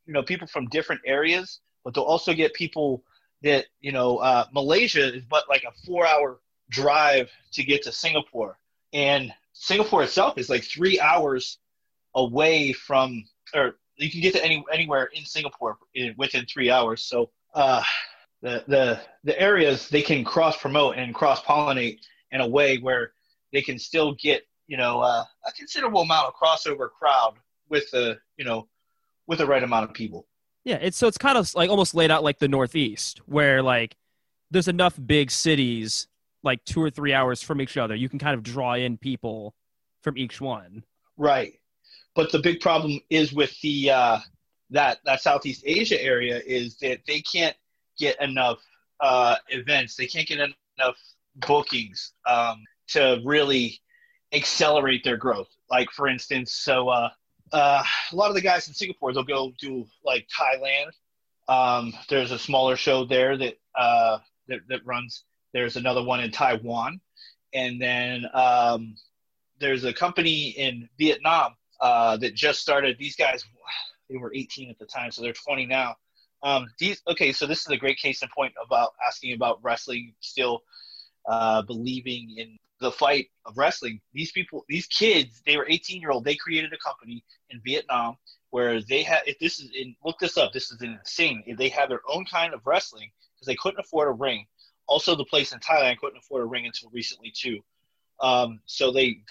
[0.06, 3.04] you know people from different areas, but they'll also get people
[3.42, 7.92] that you know uh, Malaysia is but like a four hour drive to get to
[7.92, 8.58] Singapore,
[8.92, 11.58] and Singapore itself is like three hours
[12.14, 17.04] away from or you can get to any anywhere in Singapore in, within three hours.
[17.04, 17.82] So uh,
[18.42, 22.00] the the the areas they can cross promote and cross pollinate
[22.32, 23.12] in a way where
[23.52, 27.34] they can still get you know uh, a considerable amount of crossover crowd
[27.68, 28.68] with the you know
[29.26, 30.26] with the right amount of people.
[30.64, 33.96] Yeah, it's so it's kind of like almost laid out like the Northeast, where like
[34.50, 36.08] there's enough big cities
[36.42, 37.94] like two or three hours from each other.
[37.94, 39.54] You can kind of draw in people
[40.02, 40.84] from each one.
[41.16, 41.60] Right,
[42.14, 44.18] but the big problem is with the uh,
[44.70, 47.56] that that Southeast Asia area is that they can't
[47.98, 48.58] get enough
[49.00, 49.96] uh, events.
[49.96, 50.96] They can't get enough
[51.36, 53.80] bookings um, to really
[54.32, 55.48] accelerate their growth.
[55.70, 57.10] Like for instance, so uh,
[57.52, 60.90] uh, a lot of the guys in Singapore they'll go do like Thailand.
[61.46, 65.24] Um, there's a smaller show there that, uh, that that runs.
[65.52, 67.00] There's another one in Taiwan,
[67.52, 68.96] and then um,
[69.60, 72.96] there's a company in Vietnam uh, that just started.
[72.98, 73.44] These guys,
[74.08, 75.96] they were 18 at the time, so they're 20 now.
[76.42, 80.14] Um, these okay, so this is a great case in point about asking about wrestling
[80.20, 80.62] still
[81.26, 84.00] uh, believing in the fight of wrestling.
[84.12, 86.24] These people, these kids, they were 18 year old.
[86.24, 88.16] They created a company in Vietnam
[88.50, 89.22] where they had.
[89.26, 90.52] If this is in, look this up.
[90.52, 91.42] This is insane.
[91.46, 94.46] If they have their own kind of wrestling because they couldn't afford a ring,
[94.86, 97.60] also the place in Thailand couldn't afford a ring until recently too.
[98.20, 99.22] Um, so they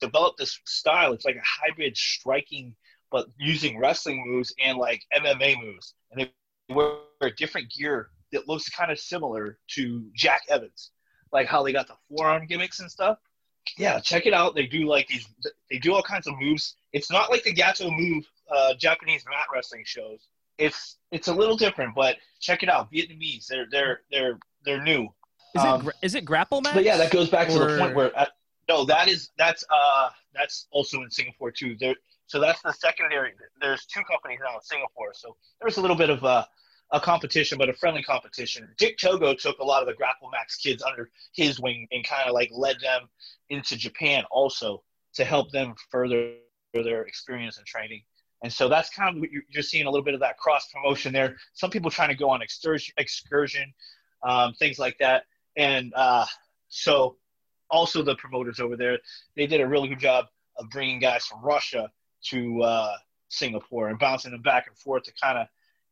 [0.00, 1.12] developed this style.
[1.12, 2.74] It's like a hybrid striking,
[3.10, 6.96] but using wrestling moves and like MMA moves, and they wear
[7.36, 10.90] different gear that looks kind of similar to Jack Evans,
[11.32, 13.18] like how they got the forearm gimmicks and stuff.
[13.76, 14.54] Yeah, check it out.
[14.54, 15.26] They do like these.
[15.70, 16.76] They do all kinds of moves.
[16.92, 20.28] It's not like the Gatoh Move uh, Japanese mat wrestling shows.
[20.58, 22.90] It's it's a little different, but check it out.
[22.92, 23.46] Vietnamese.
[23.46, 25.08] They're they're they're they're new.
[25.54, 26.74] Is Um, it gra- is it Grapple Max?
[26.74, 28.26] But yeah, that goes back to the point where uh,
[28.68, 31.76] no, that is that's uh that's also in Singapore too.
[31.78, 31.94] There,
[32.26, 33.32] so that's the secondary.
[33.60, 36.46] There's two companies now in Singapore, so there's a little bit of a,
[36.92, 38.68] a competition, but a friendly competition.
[38.78, 42.28] Dick Togo took a lot of the Grapple Max kids under his wing and kind
[42.28, 43.08] of like led them
[43.50, 44.82] into Japan also
[45.14, 46.34] to help them further
[46.72, 48.02] their experience and training.
[48.42, 51.12] And so that's kind of what you're, seeing a little bit of that cross promotion
[51.12, 51.36] there.
[51.54, 53.72] Some people trying to go on excursion, excursion
[54.22, 55.24] um, things like that.
[55.56, 56.26] And uh,
[56.68, 57.16] so
[57.70, 58.98] also the promoters over there,
[59.36, 60.26] they did a really good job
[60.58, 61.90] of bringing guys from Russia
[62.24, 62.92] to uh,
[63.28, 65.46] Singapore and bouncing them back and forth to kind of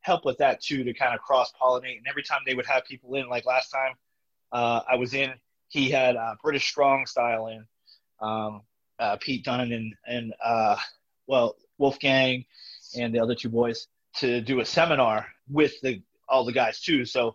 [0.04, 1.96] help with that too, to kind of cross pollinate.
[1.96, 3.94] And every time they would have people in, like last time
[4.52, 5.32] uh, I was in,
[5.68, 7.66] he had uh, British Strong Style in,
[8.20, 8.62] um,
[8.98, 10.76] uh, Pete Dunne and and uh,
[11.26, 12.44] well Wolfgang
[12.96, 17.04] and the other two boys to do a seminar with the all the guys too.
[17.04, 17.34] So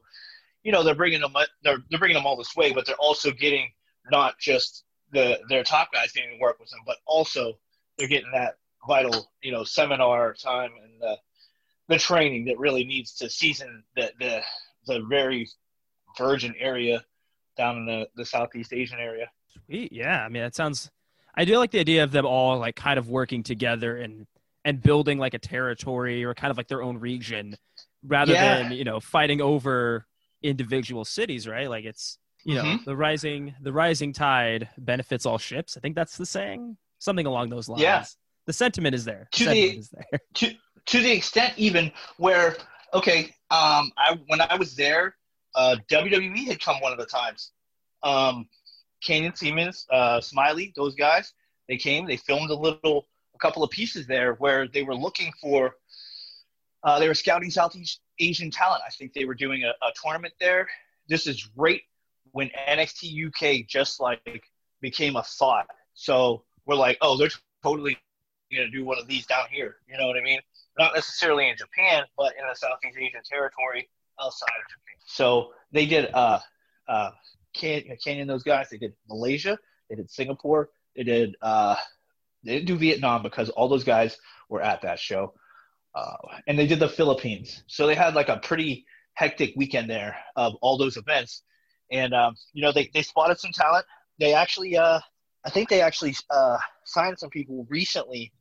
[0.64, 3.32] you know they're bringing them they're they're bringing them all this way, but they're also
[3.32, 3.72] getting
[4.12, 7.58] not just the their top guys getting to work with them, but also
[7.98, 11.18] they're getting that vital you know seminar time and
[11.90, 14.42] the training that really needs to season the the
[14.88, 15.50] the very
[16.18, 17.04] virgin area
[17.58, 19.30] down in the, the Southeast Asian area.
[19.66, 19.92] Sweet.
[19.92, 20.24] Yeah.
[20.24, 20.90] I mean, that sounds.
[21.36, 24.26] I do like the idea of them all like kind of working together and
[24.66, 27.56] and building like a territory or kind of like their own region,
[28.04, 28.64] rather Yeah.
[28.64, 30.06] than you know fighting over
[30.42, 31.48] individual cities.
[31.48, 31.70] Right.
[31.70, 32.86] Like it's you know Mhm.
[32.86, 35.76] the rising the rising tide benefits all ships.
[35.78, 36.78] I think that's the saying.
[37.00, 37.82] Something along those lines.
[37.82, 38.06] Yeah.
[38.46, 39.28] The sentiment is there.
[39.34, 40.20] To the- is there.
[40.36, 40.54] to
[40.86, 42.56] to the extent even where
[42.94, 45.16] okay um i when i was there
[45.56, 47.52] uh wwe had come one of the times.
[48.04, 48.48] Um
[49.04, 51.34] canyon Ceman uh smiley those guys
[51.68, 55.32] they came they filmed a little a couple of pieces there where they were looking
[55.42, 55.76] for
[56.84, 58.82] uh they were scouting southeast asian talent.
[58.86, 60.68] I think they were doing a, a tournament there.
[61.08, 61.82] This is right
[62.32, 64.44] when nxt uk just like
[64.82, 65.68] became a thought.
[65.94, 67.30] So we're like oh they're
[67.64, 67.98] totally
[68.52, 69.78] to do one of these down here.
[69.88, 70.40] You know what i mean
[70.80, 73.88] not necessarily in Japan, but in the Southeast Asian territory
[74.20, 74.96] outside of Japan.
[75.06, 76.40] So they did uh,
[76.88, 77.12] uh,
[77.54, 78.70] Can- Canyon, those guys.
[78.72, 79.60] They did Malaysia.
[79.90, 80.70] They did Singapore.
[80.96, 81.36] They did.
[81.42, 81.76] Uh,
[82.44, 85.34] they didn't do Vietnam because all those guys were at that show,
[85.94, 86.16] uh,
[86.48, 87.64] and they did the Philippines.
[87.68, 91.44] So they had like a pretty hectic weekend there of all those events,
[91.92, 93.86] and um, you know they they spotted some talent.
[94.20, 95.02] They actually, uh,
[95.46, 98.32] I think they actually uh, signed some people recently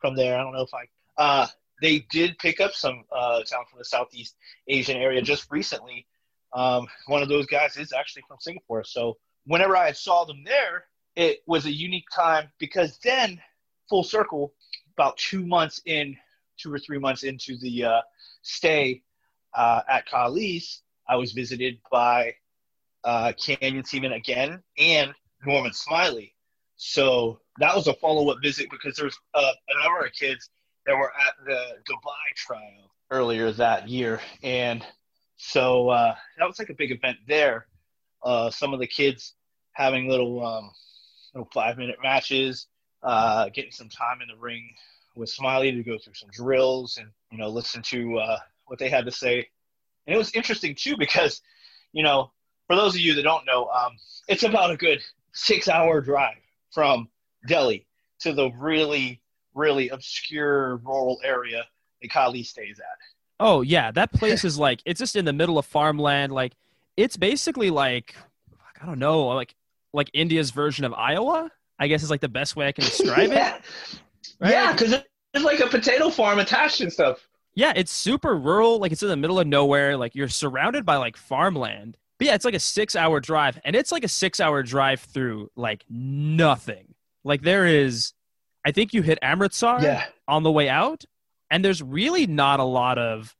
[0.00, 0.38] from there.
[0.38, 0.86] I don't know if I.
[1.20, 1.46] Uh,
[1.80, 4.36] they did pick up some uh, talent from the Southeast
[4.66, 6.06] Asian area just recently.
[6.52, 8.84] Um, one of those guys is actually from Singapore.
[8.84, 10.84] So whenever I saw them there,
[11.16, 13.40] it was a unique time because then,
[13.88, 14.52] full circle,
[14.96, 16.16] about two months in,
[16.56, 18.00] two or three months into the uh,
[18.42, 19.02] stay
[19.54, 22.34] uh, at Khali's, I was visited by
[23.04, 25.14] uh, Canyon Ceman again and
[25.44, 26.34] Norman Smiley.
[26.76, 30.50] So that was a follow up visit because there's uh, a number of kids
[30.88, 34.84] that were at the Dubai trial earlier that year, and
[35.36, 37.66] so uh, that was like a big event there.
[38.22, 39.34] Uh, some of the kids
[39.72, 40.70] having little, um,
[41.34, 42.68] little five minute matches,
[43.02, 44.66] uh, getting some time in the ring
[45.14, 48.88] with Smiley to go through some drills and you know listen to uh, what they
[48.88, 49.46] had to say.
[50.06, 51.42] And it was interesting too because
[51.92, 52.32] you know
[52.66, 53.92] for those of you that don't know, um,
[54.26, 55.02] it's about a good
[55.34, 56.38] six hour drive
[56.72, 57.10] from
[57.46, 57.86] Delhi
[58.20, 59.20] to the really
[59.54, 61.64] really obscure rural area
[62.02, 62.86] that Khali stays at.
[63.40, 66.32] Oh yeah, that place is like it's just in the middle of farmland.
[66.32, 66.54] Like
[66.96, 68.14] it's basically like
[68.80, 69.54] I don't know, like
[69.92, 71.50] like India's version of Iowa.
[71.78, 73.34] I guess is like the best way I can describe it.
[73.34, 73.58] yeah,
[74.40, 74.50] right?
[74.50, 74.94] yeah, because
[75.34, 77.28] it's like a potato farm attached and stuff.
[77.54, 78.78] Yeah, it's super rural.
[78.78, 79.96] Like it's in the middle of nowhere.
[79.96, 81.96] Like you're surrounded by like farmland.
[82.18, 85.00] But yeah, it's like a six hour drive, and it's like a six hour drive
[85.00, 86.94] through like nothing.
[87.24, 88.12] Like there is,
[88.68, 91.04] I think you hit Amritsar Yeah, on the way out,
[91.50, 93.34] and there's really not a lot of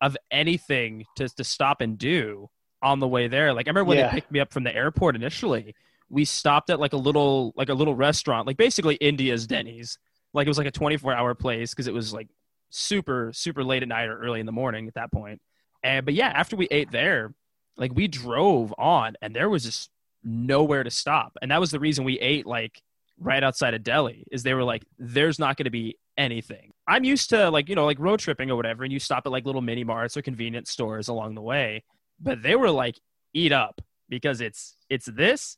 [0.00, 2.48] of anything to to stop and do
[2.82, 3.52] on the way there.
[3.52, 4.08] Like I remember when Yeah.
[4.08, 5.74] they picked me up from the airport initially,
[6.08, 9.98] we stopped at like a little like a little restaurant, like basically India's Denny's.
[10.32, 12.28] Like it was like a 24 hour place because it was like
[12.70, 15.40] super super late at night or early in the morning at that point.
[15.82, 17.34] And but yeah, after we ate there,
[17.76, 19.90] like we drove on and there was just
[20.24, 21.36] nowhere to stop.
[21.42, 22.80] And that was the reason we ate like
[23.20, 26.72] right outside of Delhi is they were like, there's not going to be anything.
[26.88, 28.82] I'm used to like, you know, like road tripping or whatever.
[28.82, 31.84] And you stop at like little mini marts or convenience stores along the way,
[32.18, 32.98] but they were like,
[33.32, 35.56] eat up because it's, it's this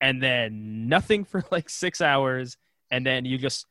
[0.00, 2.56] and then nothing for like six hours.
[2.90, 3.66] And then you just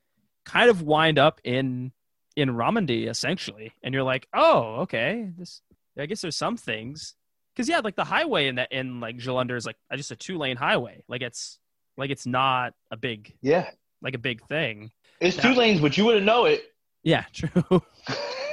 [0.45, 1.93] kind of wind up in,
[2.35, 3.73] in Ramandi essentially.
[3.81, 5.61] And you're like, oh, okay, this,
[5.97, 7.15] I guess there's some things
[7.55, 10.37] because yeah, like the highway in that in like Jalandhar is like just a two
[10.37, 11.03] lane highway.
[11.09, 11.59] Like it's
[11.99, 13.69] like it's not a big yeah
[14.01, 14.91] like a big thing.
[15.19, 16.63] It's now, two lanes, but you wouldn't know it.
[17.03, 17.49] Yeah, true.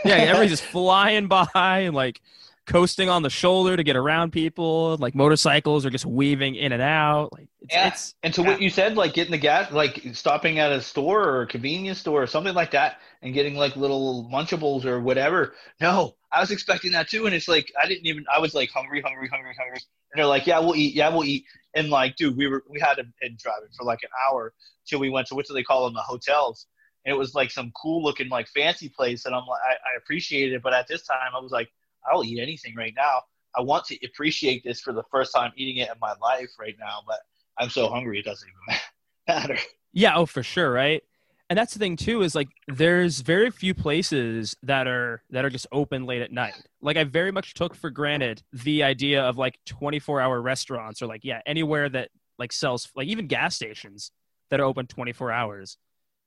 [0.04, 2.20] yeah, everybody's just flying by and like
[2.66, 4.96] coasting on the shoulder to get around people.
[4.98, 7.32] Like motorcycles are just weaving in and out.
[7.32, 7.88] Like it's, yeah.
[7.88, 8.48] It's, and to yeah.
[8.48, 11.98] what you said, like getting the gas, like stopping at a store or a convenience
[11.98, 15.54] store or something like that, and getting like little munchables or whatever.
[15.80, 18.24] No, I was expecting that too, and it's like I didn't even.
[18.34, 19.80] I was like hungry, hungry, hungry, hungry,
[20.12, 20.94] and they're like, "Yeah, we'll eat.
[20.94, 21.44] Yeah, we'll eat."
[21.76, 24.54] And like, dude, we were we had been driving for like an hour
[24.88, 26.66] till we went to what do they call them, the hotels,
[27.04, 29.96] and it was like some cool looking like fancy place, and I'm like, I, I
[29.98, 31.68] appreciated it, but at this time, I was like,
[32.10, 33.20] I'll eat anything right now.
[33.56, 36.74] I want to appreciate this for the first time eating it in my life right
[36.80, 37.20] now, but
[37.58, 38.80] I'm so hungry it doesn't even
[39.28, 39.58] matter.
[39.92, 41.02] Yeah, oh for sure, right?
[41.48, 45.50] And that's the thing too is like there's very few places that are that are
[45.50, 49.36] just open late at night like i very much took for granted the idea of
[49.36, 54.10] like 24 hour restaurants or like yeah anywhere that like sells like even gas stations
[54.50, 55.78] that are open 24 hours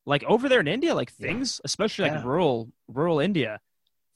[0.05, 1.65] like over there in india like things yeah.
[1.65, 2.25] especially like yeah.
[2.27, 3.59] rural rural india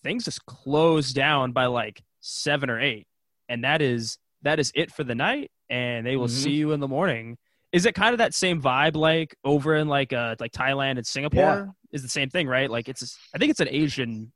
[0.03, 3.07] things just close down by like seven or eight
[3.49, 6.43] and that is that is it for the night and they will mm-hmm.
[6.43, 7.37] see you in the morning
[7.73, 11.05] is it kind of that same vibe like over in like uh like Thailand and
[11.05, 11.41] Singapore?
[11.41, 11.65] Yeah.
[11.91, 12.69] Is the same thing, right?
[12.69, 14.31] Like it's I think it's an Asian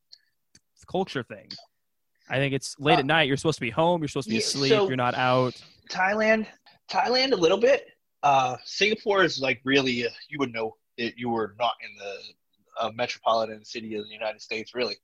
[0.88, 1.47] culture thing.
[2.30, 3.28] I think it's late uh, at night.
[3.28, 4.02] You're supposed to be home.
[4.02, 4.71] You're supposed to be yeah, asleep.
[4.71, 5.54] So you're not out.
[5.89, 6.47] Thailand,
[6.91, 7.88] Thailand, a little bit.
[8.23, 10.06] Uh, Singapore is like really.
[10.06, 14.13] Uh, you would know that you were not in the uh, metropolitan city of the
[14.13, 14.73] United States.
[14.73, 14.95] Really,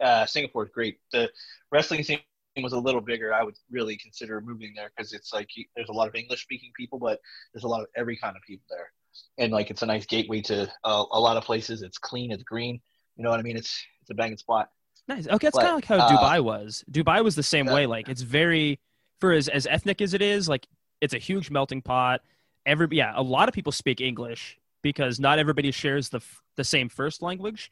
[0.00, 0.98] uh, Singapore is great.
[1.12, 1.28] The
[1.70, 2.20] wrestling scene
[2.62, 5.92] was a little bigger, I would really consider moving there because it's like there's a
[5.92, 7.20] lot of English speaking people, but
[7.52, 8.92] there's a lot of every kind of people there,
[9.38, 11.82] and like it's a nice gateway to uh, a lot of places.
[11.82, 12.80] It's clean, it's green.
[13.16, 13.56] You know what I mean?
[13.56, 14.68] It's it's a banging spot.
[15.08, 15.26] Nice.
[15.26, 16.84] Okay, it's kind of like how uh, Dubai was.
[16.90, 17.86] Dubai was the same way.
[17.86, 18.78] Like it's very
[19.20, 20.48] for as as ethnic as it is.
[20.48, 20.66] Like
[21.00, 22.22] it's a huge melting pot.
[22.66, 26.20] Every yeah, a lot of people speak English because not everybody shares the
[26.56, 27.70] the same first language,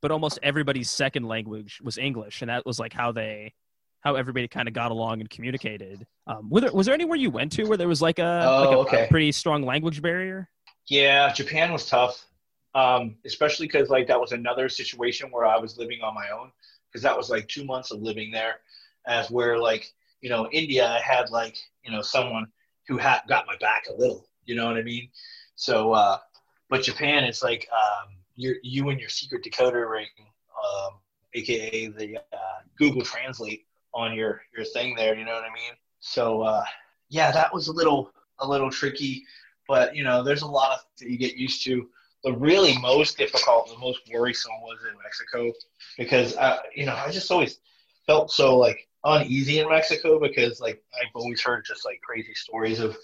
[0.00, 3.54] but almost everybody's second language was English, and that was like how they
[4.00, 6.06] how everybody kind of got along and communicated.
[6.26, 8.60] Um, was, there, was there anywhere you went to where there was like a, oh,
[8.60, 9.04] like a, okay.
[9.04, 10.48] a pretty strong language barrier?
[10.88, 12.24] Yeah, Japan was tough,
[12.74, 16.52] um, especially because like that was another situation where I was living on my own
[16.88, 18.60] because that was like two months of living there,
[19.06, 22.46] as where like you know India I had like you know someone
[22.86, 25.08] who had got my back a little, you know what I mean?
[25.56, 26.18] So, uh,
[26.70, 30.94] but Japan it's like um, you you and your secret decoder ring, um,
[31.34, 33.65] aka the uh, Google Translate
[33.96, 35.16] on your your thing there.
[35.16, 35.72] You know what I mean?
[36.00, 36.64] So uh,
[37.08, 39.24] yeah, that was a little a little tricky,
[39.66, 41.88] but you know, there's a lot of that you get used to.
[42.22, 45.52] The really most difficult, the most worrisome was in Mexico
[45.96, 47.58] because uh, you know I just always
[48.06, 52.80] felt so like uneasy in Mexico because like I've always heard just like crazy stories
[52.80, 52.96] of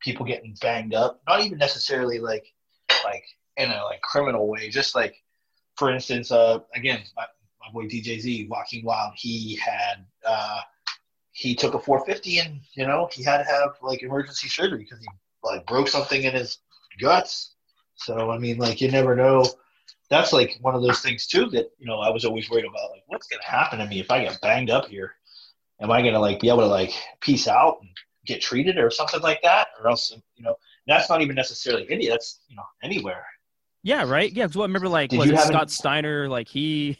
[0.00, 1.20] people getting banged up.
[1.28, 2.46] Not even necessarily like
[3.04, 3.24] like
[3.56, 5.14] in a like criminal way, just like
[5.76, 7.24] for instance, uh, again, my,
[7.60, 10.60] my boy DJZ, Walking Wild, he had uh,
[11.32, 15.00] he took a 450 and you know he had to have like emergency surgery because
[15.00, 15.08] he
[15.42, 16.58] like broke something in his
[17.00, 17.54] guts.
[17.94, 19.44] So I mean, like you never know.
[20.08, 22.90] That's like one of those things too that you know I was always worried about.
[22.90, 25.14] Like, what's gonna happen to me if I get banged up here?
[25.80, 27.90] Am I gonna like be able to like peace out and
[28.26, 32.10] get treated or something like that, or else you know that's not even necessarily India.
[32.10, 33.24] That's you know anywhere.
[33.82, 34.30] Yeah, right.
[34.30, 36.98] Yeah, because well, I remember like was Scott any- Steiner, like he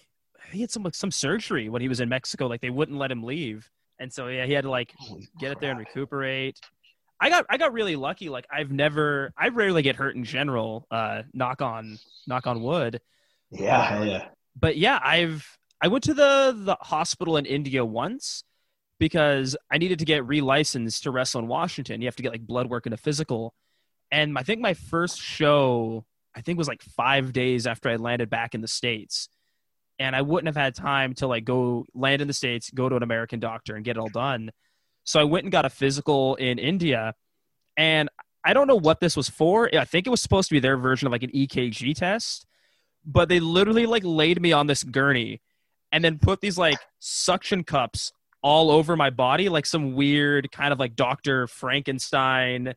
[0.51, 2.47] he had some like some surgery when he was in Mexico.
[2.47, 5.53] Like they wouldn't let him leave, and so yeah, he had to like Holy get
[5.53, 6.61] it there and recuperate.
[7.21, 8.29] I got I got really lucky.
[8.29, 10.87] Like I've never, I rarely get hurt in general.
[10.91, 13.01] Uh, knock on knock on wood.
[13.51, 14.29] Yeah, uh, yeah.
[14.59, 15.47] But yeah, I've
[15.81, 18.45] I went to the the hospital in India once
[18.99, 22.01] because I needed to get relicensed to wrestle in Washington.
[22.01, 23.55] You have to get like blood work and a physical.
[24.13, 28.29] And I think my first show, I think was like five days after I landed
[28.29, 29.29] back in the states
[30.01, 32.97] and I wouldn't have had time to like go land in the states, go to
[32.97, 34.51] an American doctor, and get it all done.
[35.05, 37.15] So I went and got a physical in India,
[37.77, 38.09] and
[38.43, 39.69] I don't know what this was for.
[39.77, 42.47] I think it was supposed to be their version of like an EKG test,
[43.05, 45.43] but they literally like laid me on this gurney
[45.93, 50.73] and then put these like suction cups all over my body, like some weird kind
[50.73, 51.47] of like Dr.
[51.47, 52.75] Frankenstein,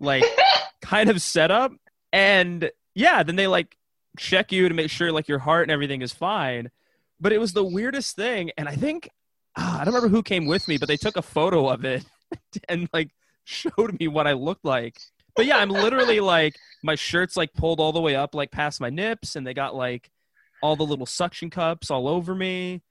[0.00, 0.24] like
[0.80, 1.72] kind of setup.
[2.14, 3.76] And yeah, then they like
[4.16, 6.70] check you to make sure like your heart and everything is fine.
[7.20, 8.50] But it was the weirdest thing.
[8.58, 9.08] And I think,
[9.56, 12.04] ah, I don't remember who came with me, but they took a photo of it
[12.68, 13.10] and like
[13.44, 14.98] showed me what I looked like.
[15.34, 18.80] But yeah, I'm literally like, my shirt's like pulled all the way up, like past
[18.80, 20.10] my nips, and they got like
[20.62, 22.82] all the little suction cups all over me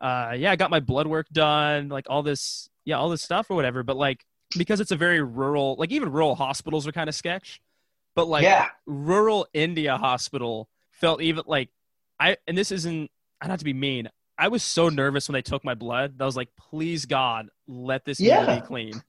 [0.00, 3.50] uh, yeah, I got my blood work done, like all this, yeah, all this stuff
[3.50, 3.82] or whatever.
[3.82, 4.24] But like,
[4.56, 7.60] because it's a very rural, like even rural hospitals are kind of sketch,
[8.16, 8.70] but like Yeah.
[8.86, 11.68] rural India hospital felt even like
[12.18, 13.10] I, and this isn't,
[13.40, 14.08] I not to be mean.
[14.38, 16.18] I was so nervous when they took my blood.
[16.18, 18.56] that I was like, please God, let this Yeah.
[18.56, 19.02] be clean.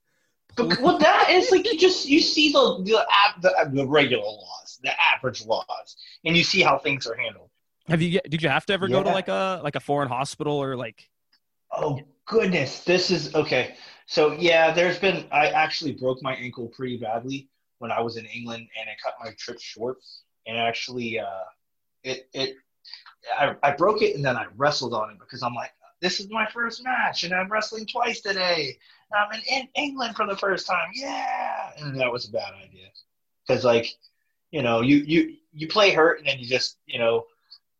[0.55, 3.87] But, well, that is like you just you see the the, ab- the uh, the
[3.87, 5.95] regular laws, the average laws,
[6.25, 7.49] and you see how things are handled.
[7.87, 10.57] Have you, did you have to ever go to like a, like a foreign hospital
[10.61, 11.09] or like,
[11.71, 13.75] Oh goodness, this is okay.
[14.07, 17.49] So yeah, there's been I actually broke my ankle pretty badly
[17.80, 19.97] when I was in England, and it cut my trip short.
[20.45, 21.43] And actually, uh,
[22.03, 22.55] it it
[23.38, 25.71] I, I broke it, and then I wrestled on it because I'm like,
[26.01, 28.78] this is my first match, and I'm wrestling twice today.
[29.13, 31.71] I'm in, in England for the first time, yeah.
[31.80, 32.88] And that was a bad idea
[33.47, 33.88] because like,
[34.51, 37.25] you know, you you you play hurt, and then you just you know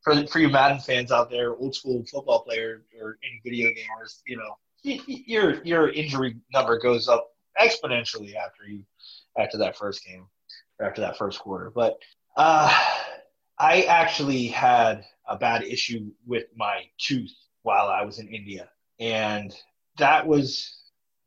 [0.02, 4.22] for for you Madden fans out there, old school football player or any video gamers,
[4.26, 8.84] you know, your your injury number goes up exponentially after you
[9.38, 10.28] after that first game,
[10.80, 11.72] or after that first quarter.
[11.74, 11.98] But
[12.36, 12.74] uh,
[13.60, 17.34] I actually had a bad issue with my tooth
[17.64, 18.70] while I was in India,
[19.00, 19.54] and
[19.98, 20.74] that was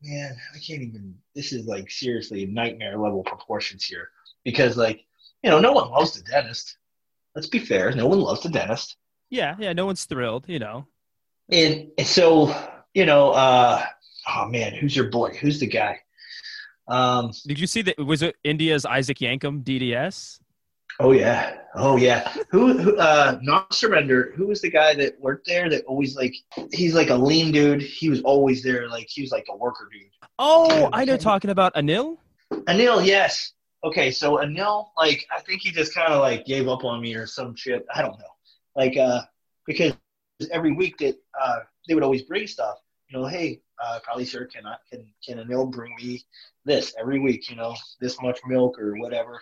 [0.02, 1.14] man, I can't even.
[1.34, 4.08] This is like seriously nightmare level proportions here
[4.44, 5.04] because like
[5.42, 6.76] you know no one loves the dentist
[7.34, 8.96] let's be fair, no one loves the dentist.
[9.30, 10.86] yeah, yeah, no one's thrilled, you know.
[11.50, 12.54] And, and so,
[12.94, 13.84] you know, uh,
[14.28, 15.30] oh man, who's your boy?
[15.40, 16.00] Who's the guy?
[16.90, 17.98] Um, Did you see that?
[17.98, 20.40] Was it India's Isaac Yankem DDS?
[21.00, 22.32] oh yeah, oh yeah.
[22.50, 24.32] Who, who uh, not surrender?
[24.36, 25.68] Who was the guy that worked there?
[25.70, 26.34] That always like,
[26.72, 27.82] he's like a lean dude.
[27.82, 28.88] He was always there.
[28.88, 30.10] Like he was like a worker dude.
[30.38, 32.18] Oh, I know talking about Anil.
[32.52, 33.52] Anil, yes.
[33.82, 37.14] Okay, so Anil, like, I think he just kind of like gave up on me
[37.14, 37.86] or some shit.
[37.94, 38.24] I don't know.
[38.76, 39.22] Like, uh,
[39.66, 39.94] because
[40.52, 42.76] every week that uh, they would always bring stuff.
[43.08, 46.22] You know, hey, uh, Khali, sir, can I can can Anil bring me
[46.64, 47.50] this every week?
[47.50, 49.40] You know, this much milk or whatever.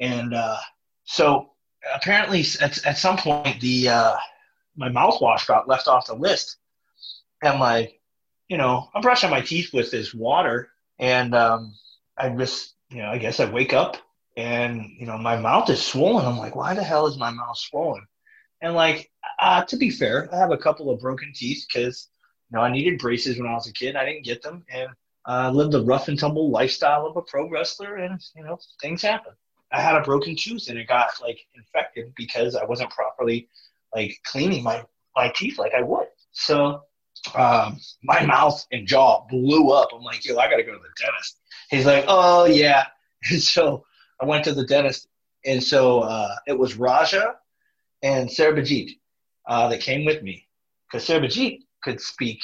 [0.00, 0.58] And uh,
[1.04, 1.50] so
[1.94, 4.16] apparently, at at some point, the uh,
[4.76, 6.56] my mouthwash got left off the list,
[7.42, 8.00] and like,
[8.48, 11.74] you know, I'm brushing my teeth with this water, and um,
[12.16, 13.96] I just, you know, I guess I wake up
[14.36, 16.26] and, you know, my mouth is swollen.
[16.26, 18.06] I'm like, why the hell is my mouth swollen?
[18.60, 22.08] And like, uh, to be fair, I have a couple of broken teeth because,
[22.56, 23.96] know, I needed braces when I was a kid.
[23.96, 24.64] I didn't get them.
[24.72, 24.88] And
[25.26, 27.96] uh, lived the rough and tumble lifestyle of a pro wrestler.
[27.96, 29.32] And, you know, things happen.
[29.70, 33.48] I had a broken tooth and it got like infected because I wasn't properly
[33.94, 34.84] like cleaning my,
[35.14, 36.06] my teeth like I would.
[36.32, 36.82] So
[37.34, 39.90] um, my mouth and jaw blew up.
[39.94, 41.38] I'm like, yo, I got to go to the dentist.
[41.70, 42.86] He's like, oh yeah.
[43.30, 43.84] And so
[44.20, 45.08] I went to the dentist,
[45.44, 47.34] and so uh, it was Raja
[48.00, 48.92] and Sarbajit
[49.48, 50.46] uh, that came with me
[50.86, 52.40] because Sarbajit could speak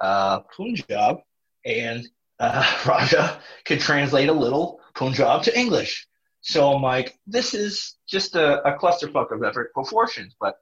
[0.00, 1.18] uh, Punjab,
[1.64, 2.06] and
[2.38, 6.06] uh, Raja could translate a little Punjab to English.
[6.42, 10.56] So I'm like, this is just a, a clusterfuck of epic proportions, but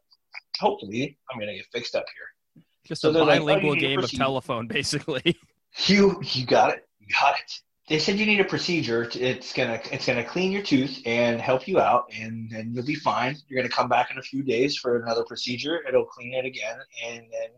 [0.58, 2.64] hopefully I'm gonna get fixed up here.
[2.86, 5.38] Just So a they're like, oh, bilingual a game of telephone, basically.
[5.86, 6.86] You you got it.
[7.00, 7.52] You got it.
[7.88, 9.04] They said you need a procedure.
[9.04, 12.86] To, it's gonna it's gonna clean your tooth and help you out, and then you'll
[12.86, 13.36] be fine.
[13.48, 15.80] You're gonna come back in a few days for another procedure.
[15.88, 17.50] It'll clean it again, and then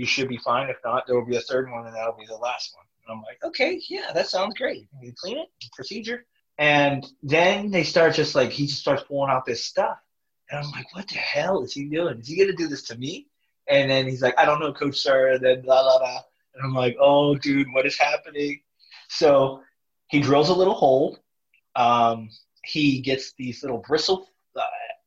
[0.00, 0.70] you should be fine.
[0.70, 2.86] If not, there will be a third one, and that'll be the last one.
[3.06, 4.88] And I'm like, okay, yeah, that sounds great.
[5.02, 6.24] You clean it, procedure,
[6.58, 9.98] and then they start just like he just starts pulling out this stuff,
[10.50, 12.18] and I'm like, what the hell is he doing?
[12.18, 13.26] Is he gonna do this to me?
[13.68, 15.32] And then he's like, I don't know, Coach Sir.
[15.32, 16.20] And then blah blah blah.
[16.54, 18.60] And I'm like, oh, dude, what is happening?
[19.08, 19.60] So
[20.08, 21.18] he drills a little hole.
[21.76, 22.30] Um,
[22.64, 24.26] he gets these little bristle.
[24.56, 24.62] Uh,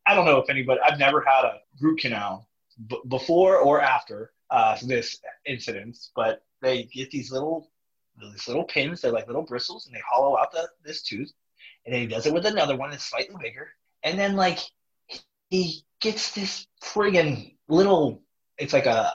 [0.06, 2.48] I don't know if anybody, I've never had a root canal
[2.88, 7.70] b- before or after uh, this incident, but they get these little
[8.20, 9.02] these little pins.
[9.02, 11.32] They're like little bristles, and they hollow out the this tooth.
[11.86, 13.70] And then he does it with another one that's slightly bigger.
[14.04, 14.60] And then like
[15.50, 18.22] he gets this friggin' little.
[18.58, 19.14] It's like a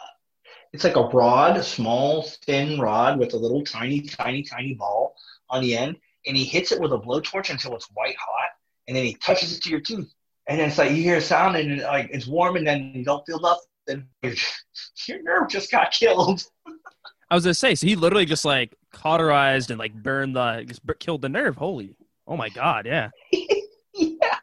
[0.73, 5.15] it's like a rod, small, thin rod with a little tiny, tiny, tiny ball
[5.49, 8.51] on the end, and he hits it with a blowtorch until it's white hot,
[8.87, 10.13] and then he touches it to your tooth,
[10.47, 13.05] and then it's like you hear a sound, and like it's warm, and then you
[13.05, 13.65] don't feel nothing.
[13.89, 14.35] Your,
[15.09, 16.45] your nerve just got killed.
[17.31, 20.81] I was gonna say, so he literally just like cauterized and like burned the, just
[20.99, 21.57] killed the nerve.
[21.57, 21.95] Holy,
[22.27, 23.11] oh my god, yeah.
[23.33, 24.39] yeah.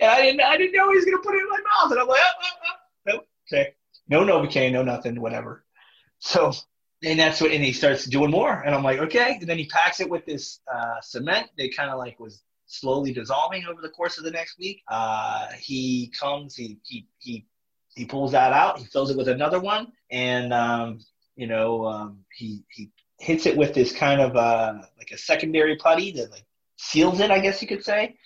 [0.00, 2.00] And I didn't, I didn't know he was gonna put it in my mouth, and
[2.00, 3.12] I'm like, oh, oh, oh.
[3.12, 3.28] Nope.
[3.52, 3.74] okay,
[4.08, 5.64] no Novocaine, no nothing, whatever.
[6.20, 6.52] So,
[7.02, 9.38] and that's what, and he starts doing more, and I'm like, okay.
[9.40, 11.48] And then he packs it with this uh, cement.
[11.58, 14.82] They kind of like was slowly dissolving over the course of the next week.
[14.88, 17.46] Uh, he comes, he he he
[17.96, 21.00] he pulls that out, he fills it with another one, and um,
[21.34, 25.76] you know, um, he he hits it with this kind of uh, like a secondary
[25.76, 26.44] putty that like
[26.76, 28.16] seals it, I guess you could say,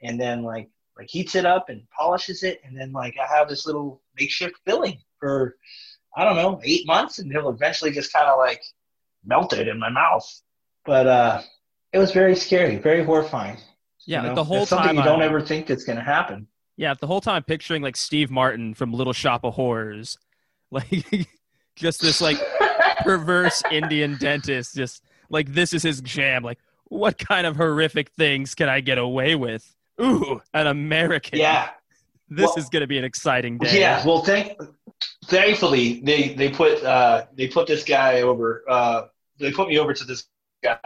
[0.00, 3.48] and then like like heats it up and polishes it, and then like I have
[3.48, 5.56] this little makeshift filling for
[6.16, 8.62] I don't know eight months, and it'll eventually just kind of like
[9.24, 10.24] melt it in my mouth.
[10.84, 11.42] But uh,
[11.92, 13.58] it was very scary, very horrifying.
[14.06, 14.34] Yeah, you know?
[14.36, 16.46] the whole It's something time you don't I- ever think that's going to happen.
[16.76, 20.18] Yeah, the whole time picturing like Steve Martin from Little Shop of Horrors,
[20.70, 21.04] like
[21.76, 22.38] just this like
[23.00, 26.42] perverse Indian dentist, just like this is his jam.
[26.42, 29.74] Like, what kind of horrific things can I get away with?
[30.00, 31.38] Ooh, an American.
[31.38, 31.70] yeah,
[32.28, 33.80] this Well- is going to be an exciting day.
[33.80, 34.52] Yeah, well, thank,
[35.26, 38.64] thankfully they they put uh, they put this guy over.
[38.68, 39.02] Uh,
[39.40, 40.24] they put me over to this
[40.62, 40.78] guy.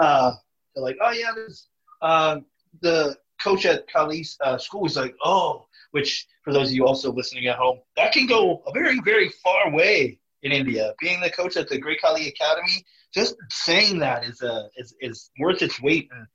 [0.00, 0.32] Uh,
[0.74, 1.68] they're like, oh yeah, this
[2.02, 2.38] uh,
[2.80, 7.12] the coach at Khali's uh, school is like, oh, which for those of you also
[7.12, 10.94] listening at home, that can go a very very far way in India.
[11.00, 15.30] Being the coach at the Great Khali Academy, just saying that is a is is
[15.38, 16.08] worth its weight.
[16.12, 16.26] And,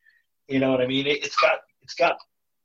[0.48, 1.08] you know what I mean?
[1.08, 2.18] It, it's got it's got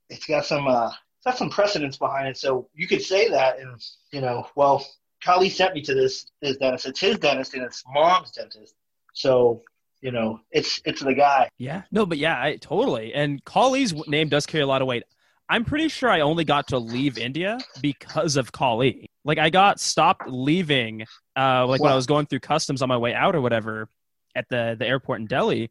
[0.08, 2.36] it's got some uh, it's got some precedence behind it.
[2.36, 3.80] So you could say that, and
[4.12, 4.86] you know, well,
[5.22, 6.86] Khali sent me to this this dentist.
[6.86, 8.74] It's his dentist and it's mom's dentist.
[9.14, 9.62] So
[10.00, 11.48] you know, it's it's the guy.
[11.58, 13.14] Yeah, no, but yeah, I, totally.
[13.14, 15.04] And Khali's name does carry a lot of weight.
[15.48, 19.08] I'm pretty sure I only got to leave India because of Khali.
[19.24, 21.04] Like I got stopped leaving,
[21.36, 23.88] uh, like when I was going through customs on my way out or whatever
[24.34, 25.70] at the the airport in Delhi,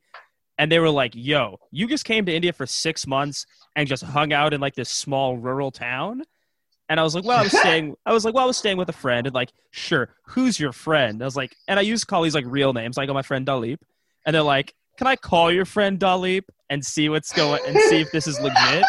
[0.57, 3.45] and they were like, "Yo, you just came to India for six months
[3.75, 6.23] and just hung out in like this small rural town."
[6.87, 8.77] And I was like, "Well, I was staying." I was like, "Well, I was staying
[8.77, 12.07] with a friend." And like, "Sure, who's your friend?" I was like, and I used
[12.07, 13.77] Khali's like real names, like, "Oh, my friend Dalip."
[14.25, 18.01] And they're like, "Can I call your friend Dalip and see what's going and see
[18.01, 18.85] if this is legit?"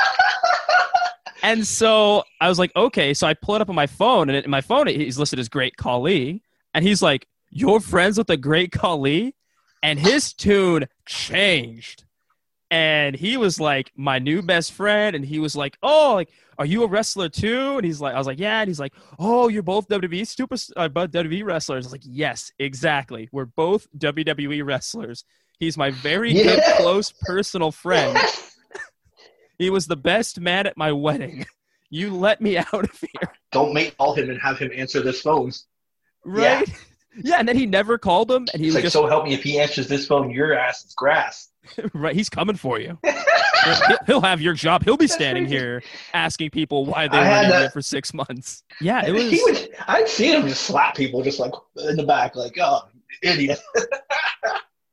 [1.42, 3.14] And so I was like, okay.
[3.14, 5.48] So I pull it up on my phone, and in my phone, he's listed as
[5.48, 6.42] Great Khali.
[6.74, 9.34] And he's like, You're friends with the Great Khali?
[9.82, 12.04] And his tune changed.
[12.70, 15.14] And he was like, My new best friend.
[15.14, 17.76] And he was like, Oh, like, are you a wrestler too?
[17.76, 18.60] And he's like, I was like, Yeah.
[18.60, 21.84] And he's like, Oh, you're both WWE super, uh, WWE wrestlers.
[21.84, 23.28] I was like, Yes, exactly.
[23.32, 25.24] We're both WWE wrestlers.
[25.58, 28.18] He's my very good, close personal friend.
[29.58, 31.46] He was the best man at my wedding.
[31.88, 35.22] You let me out of here, Don't make call him and have him answer this
[35.22, 35.52] phone.
[36.24, 36.68] right?
[37.22, 39.24] Yeah, and then he never called him, and he He's was like, just so help
[39.24, 41.48] me if he answers this phone, your ass is grass.
[41.94, 42.14] right.
[42.14, 42.98] He's coming for you.
[43.04, 44.84] he'll, he'll have your job.
[44.84, 45.82] He'll be standing here
[46.14, 48.62] asking people why they I were had in India that- for six months.
[48.80, 49.42] Yeah, it he was.
[49.60, 51.52] would, I'd seen him just slap people just like
[51.88, 52.82] in the back, like, oh,
[53.22, 53.58] idiot.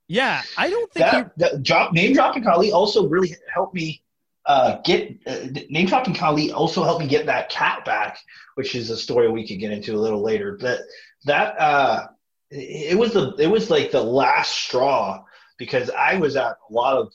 [0.10, 1.12] Yeah, I don't think he.
[1.18, 4.04] that, that drop name dropping Khali also really helped me
[4.46, 8.20] uh, get uh, name dropping Khali also helped me get that cat back,
[8.56, 10.58] which is a story we could get into a little later.
[10.60, 10.82] But
[11.26, 12.08] that uh,
[12.52, 15.23] it it was the it was like the last straw
[15.58, 17.14] because I was at a lot of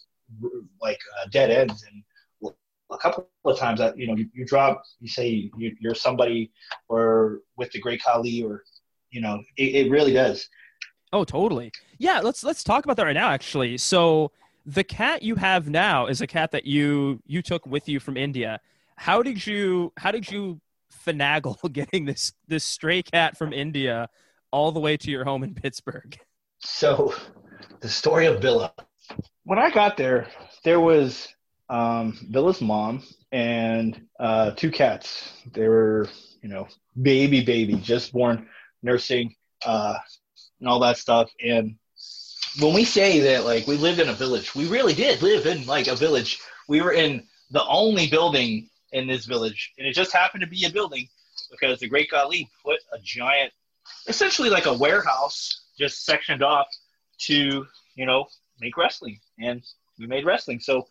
[0.81, 2.53] like uh, dead ends and
[2.91, 6.51] a couple of times that you know you, you drop you say you, you're somebody
[6.89, 8.65] or with the great Khali or
[9.11, 10.49] you know it, it really does
[11.13, 11.73] Oh, totally.
[11.99, 13.31] Yeah, let's let's talk about that right now.
[13.31, 14.31] Actually, so
[14.67, 18.17] the cat you have now is a cat that you you took with you from
[18.17, 18.61] India.
[18.97, 20.61] How did you how did you
[21.07, 24.09] finagle getting this this stray cat from India
[24.51, 26.19] all the way to your home in Pittsburgh?
[26.59, 27.15] So,
[27.81, 28.73] the story of Billa.
[29.45, 30.29] When I got there,
[30.65, 31.29] there was
[31.69, 33.03] um, Billa's mom
[33.33, 35.33] and uh, two cats.
[35.53, 36.09] They were,
[36.43, 36.69] you know,
[37.01, 38.49] baby, baby, just born,
[38.83, 39.35] nursing,
[39.65, 39.97] uh,
[40.61, 41.31] and all that stuff.
[41.45, 41.77] And
[42.61, 45.67] when we say that, like, we lived in a village, we really did live in
[45.67, 46.41] like a village.
[46.69, 50.65] We were in the only building in this village, and it just happened to be
[50.65, 51.09] a building
[51.51, 53.53] because the Great Kali put a giant,
[54.07, 56.67] essentially like a warehouse, just sectioned off
[57.27, 58.27] to you know
[58.61, 59.63] make wrestling, and
[59.99, 60.61] we made wrestling.
[60.61, 60.87] So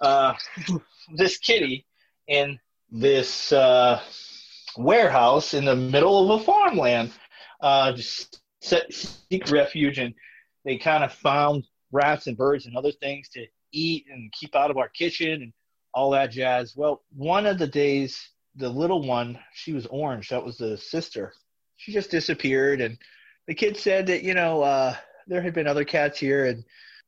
[0.00, 0.34] uh,
[1.14, 1.86] this kitty
[2.28, 2.58] in
[2.90, 4.00] this uh,
[4.76, 7.12] warehouse in the middle of a farmland
[7.60, 10.14] uh, just set, seek refuge, and
[10.64, 14.70] they kind of found rats and birds and other things to eat and keep out
[14.70, 15.52] of our kitchen and
[15.94, 16.76] all that jazz.
[16.76, 20.28] Well, one of the days, the little one, she was orange.
[20.28, 21.32] That was the sister.
[21.76, 22.98] She just disappeared, and
[23.46, 24.96] the kid said that you know uh,
[25.28, 26.64] there had been other cats here, and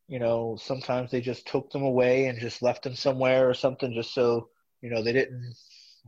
[0.08, 3.92] you know sometimes they just took them away and just left them somewhere or something,
[3.92, 4.48] just so
[4.82, 5.54] you know they didn't.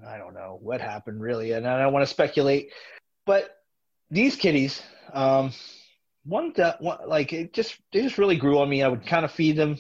[0.07, 2.71] I don't know what happened really, and I don't want to speculate,
[3.27, 3.51] but
[4.11, 4.83] these kitties,
[5.13, 5.53] um,
[6.25, 8.83] one that one, like it just they just really grew on me.
[8.83, 9.79] I would kind of feed them,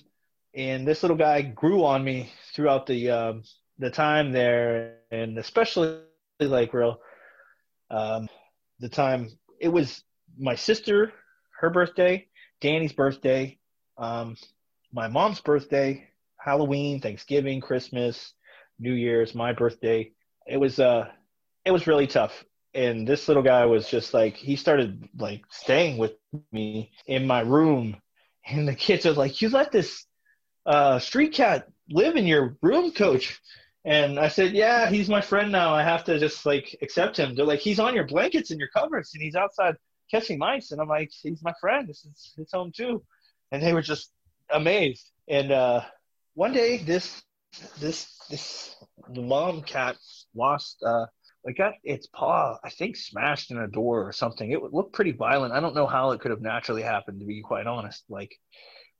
[0.54, 3.42] and this little guy grew on me throughout the um,
[3.78, 6.00] the time there, and especially
[6.40, 7.00] like real
[7.90, 8.28] um,
[8.80, 9.28] the time
[9.60, 10.02] it was
[10.38, 11.12] my sister,
[11.62, 12.26] her birthday,
[12.60, 13.56] Danny's birthday,
[13.96, 14.36] um,
[14.92, 18.34] my mom's birthday, Halloween, Thanksgiving, Christmas,
[18.80, 20.10] New Year's, my birthday.
[20.46, 21.08] It was uh,
[21.64, 22.44] it was really tough.
[22.74, 26.14] And this little guy was just like he started like staying with
[26.50, 27.96] me in my room,
[28.46, 30.04] and the kids are like, "You let this
[30.66, 33.40] uh, street cat live in your room, coach?"
[33.84, 35.74] And I said, "Yeah, he's my friend now.
[35.74, 38.70] I have to just like accept him." They're like, "He's on your blankets and your
[38.70, 39.76] covers, and he's outside
[40.12, 41.88] catching mice." And I'm like, "He's my friend.
[41.88, 43.02] This is his home too."
[43.50, 44.12] And they were just
[44.50, 45.10] amazed.
[45.28, 45.80] And uh,
[46.34, 47.22] one day, this
[47.80, 48.76] this this
[49.08, 49.96] mom cat
[50.34, 51.06] lost uh,
[51.44, 54.52] it got its paw, I think, smashed in a door or something.
[54.52, 55.52] It looked pretty violent.
[55.52, 58.04] I don't know how it could have naturally happened, to be quite honest.
[58.08, 58.36] Like,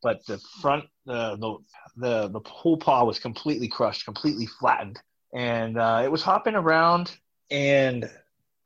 [0.02, 1.56] but the front, the the
[1.96, 5.00] the, the whole paw was completely crushed, completely flattened,
[5.32, 7.16] and uh, it was hopping around.
[7.50, 8.10] And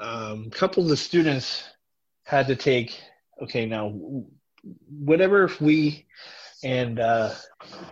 [0.01, 1.65] um, a couple of the students
[2.27, 3.01] had to take.
[3.43, 3.95] Okay, now
[4.89, 6.07] whatever if we
[6.63, 7.33] and uh,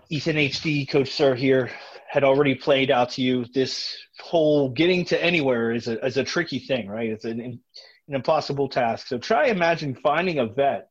[0.08, 1.70] Ethan HD, Coach Sir here
[2.08, 6.24] had already played out to you, this whole getting to anywhere is a, is a
[6.24, 7.10] tricky thing, right?
[7.10, 7.60] It's an, an
[8.08, 9.06] impossible task.
[9.06, 10.88] So try imagine finding a vet.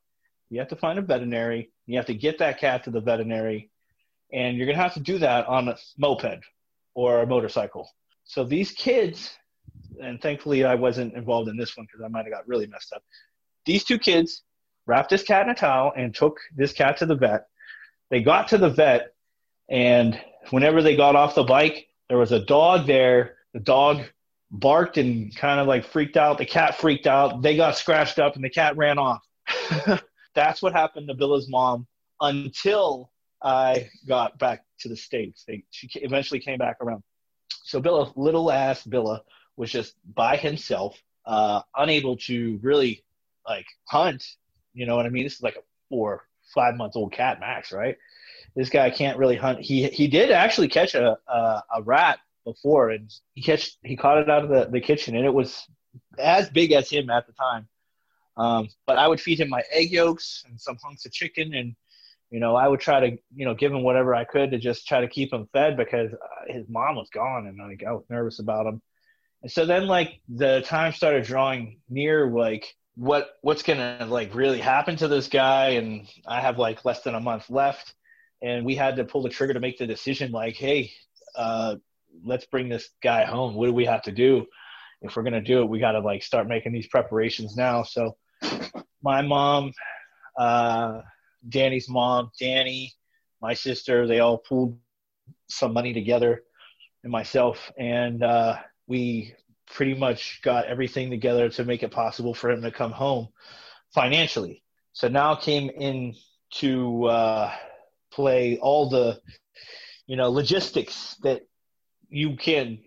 [0.49, 1.71] You have to find a veterinary.
[1.85, 3.71] You have to get that cat to the veterinary,
[4.31, 6.43] and you're going to have to do that on a moped
[6.93, 7.89] or a motorcycle.
[8.25, 9.35] So these kids,
[10.01, 12.93] and thankfully I wasn't involved in this one because I might have got really messed
[12.93, 13.03] up.
[13.65, 14.43] These two kids
[14.85, 17.47] wrapped this cat in a towel and took this cat to the vet.
[18.09, 19.13] They got to the vet,
[19.69, 23.37] and whenever they got off the bike, there was a dog there.
[23.53, 24.03] The dog
[24.51, 26.37] barked and kind of like freaked out.
[26.37, 27.41] The cat freaked out.
[27.41, 29.21] They got scratched up and the cat ran off.
[30.35, 31.87] That's what happened to Billa's mom
[32.21, 33.11] until
[33.41, 35.43] I got back to the States.
[35.47, 37.03] They, she eventually came back around.
[37.63, 39.21] So Billa, little ass Billa,
[39.57, 43.03] was just by himself, uh, unable to really
[43.47, 44.25] like hunt.
[44.73, 45.23] You know what I mean?
[45.23, 47.97] This is like a four, five month old cat max, right?
[48.55, 49.61] this guy can't really hunt.
[49.61, 54.19] He he did actually catch a a, a rat before, and he catch he caught
[54.19, 55.65] it out of the, the kitchen, and it was
[56.19, 57.67] as big as him at the time.
[58.35, 61.75] Um, but I would feed him my egg yolks and some hunks of chicken, and
[62.29, 64.87] you know I would try to you know give him whatever I could to just
[64.87, 68.05] try to keep him fed because uh, his mom was gone, and like I was
[68.09, 68.81] nervous about him.
[69.41, 74.59] And so then like the time started drawing near, like what what's gonna like really
[74.59, 77.93] happen to this guy, and I have like less than a month left
[78.43, 80.91] and we had to pull the trigger to make the decision like hey
[81.35, 81.75] uh,
[82.23, 83.55] let's bring this guy home.
[83.55, 84.45] What do we have to do?
[85.01, 87.83] If we're to do it we got to like start making these preparations now.
[87.83, 88.15] So
[89.01, 89.71] my mom
[90.37, 91.01] uh,
[91.49, 92.93] danny's mom danny
[93.41, 94.77] my sister they all pulled
[95.49, 96.43] some money together
[97.03, 99.33] and myself and uh, we
[99.73, 103.27] pretty much got everything together to make it possible for him to come home
[103.93, 104.63] financially.
[104.93, 106.13] So now came in
[106.55, 107.51] to uh,
[108.11, 109.19] play all the
[110.05, 111.41] you know logistics that
[112.09, 112.79] you can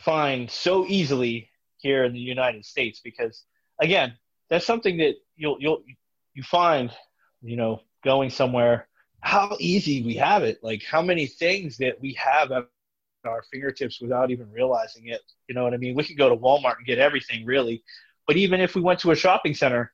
[0.00, 3.44] find so easily here in the United States because
[3.80, 4.14] again
[4.50, 5.82] that's something that you'll you'll
[6.34, 6.90] you find
[7.42, 8.88] you know going somewhere.
[9.20, 10.58] How easy we have it.
[10.62, 12.50] Like how many things that we have
[13.28, 16.36] our fingertips without even realizing it you know what i mean we could go to
[16.36, 17.82] walmart and get everything really
[18.26, 19.92] but even if we went to a shopping center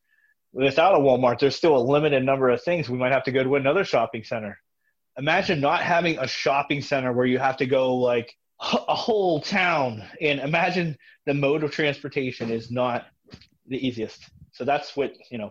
[0.54, 2.88] without a Walmart, there's still a limited number of things.
[2.88, 4.58] We might have to go to another shopping center.
[5.18, 10.02] Imagine not having a shopping center where you have to go like a whole town.
[10.20, 13.06] And imagine the mode of transportation is not
[13.66, 14.30] the easiest.
[14.52, 15.50] So that's what, you know,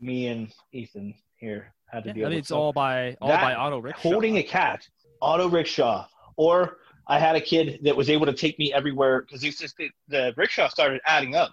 [0.00, 2.38] me and Ethan here had to yeah, deal with.
[2.38, 4.00] it's So all by all by auto rickshaw.
[4.00, 4.86] holding a cat,
[5.20, 6.06] auto rickshaw,
[6.36, 10.32] or I had a kid that was able to take me everywhere because the, the
[10.36, 11.52] rickshaw started adding up.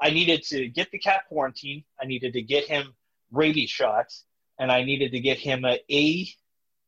[0.00, 1.82] I needed to get the cat quarantined.
[2.00, 2.94] I needed to get him
[3.32, 4.24] rabies shots,
[4.58, 5.80] and I needed to get him a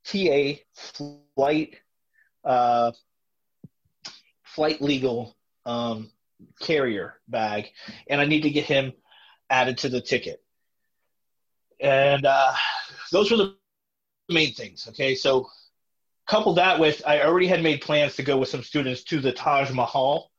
[0.06, 0.60] ATA
[1.34, 1.76] flight
[2.44, 2.92] uh,
[4.44, 6.10] flight legal um,
[6.60, 7.70] carrier bag,
[8.08, 8.92] and I need to get him
[9.48, 10.42] added to the ticket.
[11.80, 12.52] And uh,
[13.10, 13.54] those were the
[14.28, 14.86] main things.
[14.88, 15.48] Okay, so
[16.30, 19.32] couple that with I already had made plans to go with some students to the
[19.32, 20.30] Taj Mahal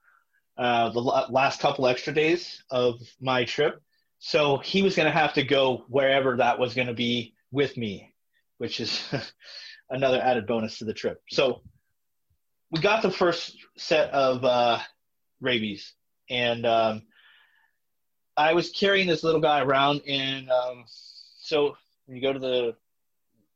[0.57, 3.81] uh, the last couple extra days of my trip.
[4.19, 7.75] So he was going to have to go wherever that was going to be with
[7.75, 8.13] me,
[8.57, 9.03] which is
[9.89, 11.21] another added bonus to the trip.
[11.29, 11.61] So
[12.71, 14.79] we got the first set of uh,
[15.41, 15.91] rabies,
[16.29, 17.01] and um,
[18.37, 20.03] I was carrying this little guy around.
[20.07, 21.75] And um, so
[22.05, 22.75] when you go to the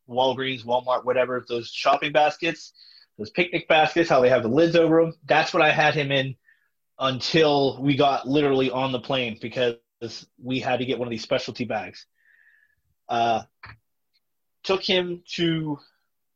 [0.10, 2.74] Walgreens, Walmart, whatever, those shopping baskets,
[3.18, 6.12] those picnic baskets, how they have the lids over them, that's what I had him
[6.12, 6.36] in
[7.00, 9.78] until we got literally on the plane because
[10.42, 12.06] we had to get one of these specialty bags.
[13.08, 13.44] Uh,
[14.64, 15.78] took him to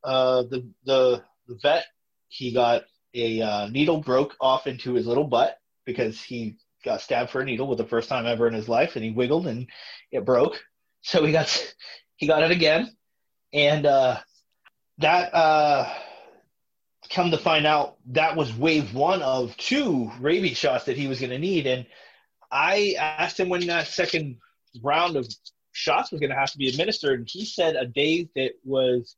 [0.03, 1.85] uh, the, the the vet.
[2.27, 7.31] He got a uh, needle broke off into his little butt because he got stabbed
[7.31, 9.67] for a needle for the first time ever in his life, and he wiggled and
[10.11, 10.61] it broke.
[11.01, 11.73] So he got
[12.17, 12.95] he got it again,
[13.53, 14.17] and uh,
[14.99, 15.91] that uh,
[17.09, 21.19] come to find out that was wave one of two rabies shots that he was
[21.19, 21.85] going to need, and
[22.51, 24.37] I asked him when that second
[24.81, 25.27] round of
[25.71, 29.15] shots was going to have to be administered, and he said a day that was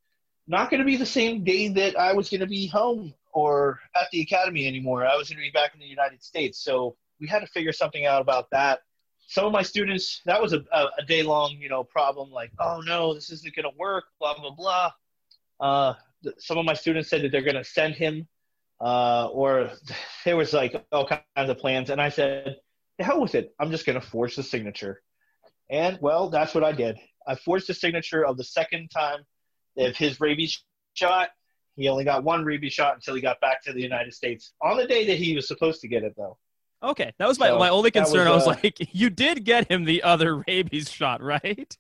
[0.48, 3.80] not going to be the same day that I was going to be home or
[3.96, 5.06] at the academy anymore.
[5.06, 6.64] I was going to be back in the United States.
[6.64, 8.80] So we had to figure something out about that.
[9.32, 12.82] Some of my students, that was a, a, day long, you know, problem like, oh
[12.86, 14.92] no, this isn't going to work, blah, blah, blah.
[15.58, 15.94] Uh,
[16.38, 18.28] some of my students said that they're going to send him,
[18.82, 19.72] uh, or
[20.26, 21.90] there was like all kinds of plans.
[21.90, 22.58] And I said,
[22.98, 23.56] the hell with it.
[23.58, 25.02] I'm just going to forge the signature.
[25.70, 26.98] And well, that's what I did.
[27.26, 29.20] I forged the signature of the second time
[29.78, 30.62] of his rabies
[30.94, 31.30] shot.
[31.78, 34.76] He only got one rabies shot until he got back to the United States on
[34.76, 36.38] the day that he was supposed to get it, though.
[36.84, 38.28] Okay, that was my, so my only concern.
[38.28, 41.76] Was, uh, I was like, you did get him the other rabies shot, right?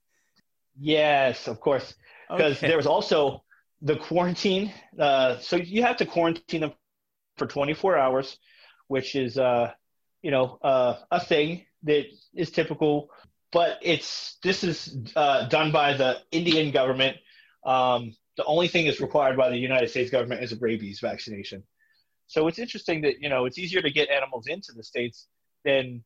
[0.79, 1.95] Yes, of course.
[2.29, 2.67] Because okay.
[2.67, 3.43] there was also
[3.81, 4.71] the quarantine.
[4.97, 6.73] Uh, so you have to quarantine them
[7.37, 8.37] for 24 hours,
[8.87, 9.71] which is, uh,
[10.21, 13.09] you know, uh, a thing that is typical.
[13.51, 17.17] But it's this is uh, done by the Indian government
[17.63, 21.63] um, the only thing that's required by the United States government is a rabies vaccination.
[22.31, 25.27] So it's interesting that you know it's easier to get animals into the states
[25.65, 26.01] than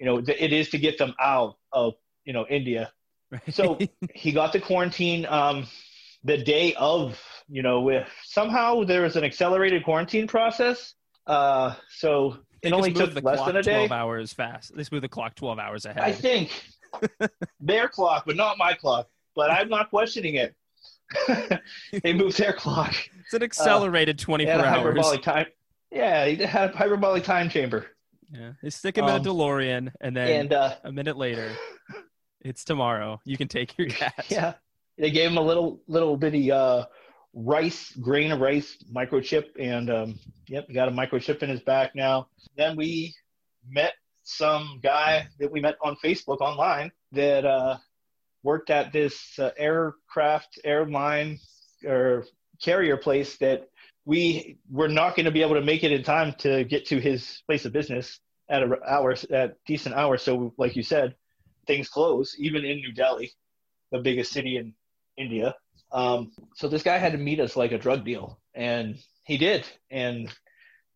[0.00, 2.92] you know it is to get them out of you know India.
[3.30, 3.54] Right.
[3.54, 3.78] So
[4.14, 5.68] he got the quarantine um,
[6.24, 10.94] the day of you know with somehow there was an accelerated quarantine process.
[11.28, 13.86] Uh, so it only took less than a day.
[13.86, 14.74] Twelve hours fast.
[14.74, 16.02] They moved the clock twelve hours ahead.
[16.02, 16.50] I think
[17.60, 19.08] their clock, but not my clock.
[19.36, 20.56] But I'm not questioning it.
[22.02, 22.96] they moved their clock.
[23.20, 24.66] It's an accelerated uh, 24 hours.
[24.66, 25.46] Hyperbolic time.
[25.90, 27.86] Yeah, he had a hyperbolic time chamber.
[28.30, 31.50] Yeah, they stick him um, in a DeLorean, and then and, uh, a minute later,
[32.42, 33.20] it's tomorrow.
[33.24, 34.26] You can take your cat.
[34.28, 34.54] Yeah,
[34.98, 36.84] they gave him a little little bitty uh,
[37.32, 41.94] rice grain of rice microchip, and um, yep, he got a microchip in his back
[41.94, 42.28] now.
[42.56, 43.14] Then we
[43.66, 47.78] met some guy that we met on Facebook online that uh,
[48.42, 51.38] worked at this uh, aircraft airline
[51.84, 52.26] or
[52.62, 53.68] carrier place that
[54.08, 56.98] we were not going to be able to make it in time to get to
[56.98, 60.16] his place of business at a hour at decent hour.
[60.16, 61.14] So, like you said,
[61.66, 63.32] things close even in New Delhi,
[63.92, 64.72] the biggest city in
[65.18, 65.54] India.
[65.92, 69.66] Um, so this guy had to meet us like a drug deal, and he did.
[69.90, 70.32] And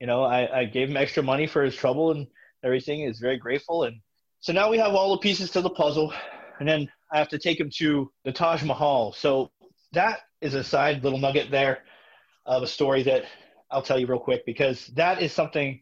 [0.01, 2.27] you know, I, I gave him extra money for his trouble and
[2.65, 3.03] everything.
[3.03, 3.85] Is very grateful.
[3.85, 3.97] And
[4.41, 6.15] so now we have all the pieces to the puzzle.
[6.61, 9.13] And then I have to take him to the Taj Mahal.
[9.13, 9.51] So
[9.93, 11.83] that is a side little nugget there
[12.47, 13.25] of a story that
[13.71, 15.81] I'll tell you real quick because that is something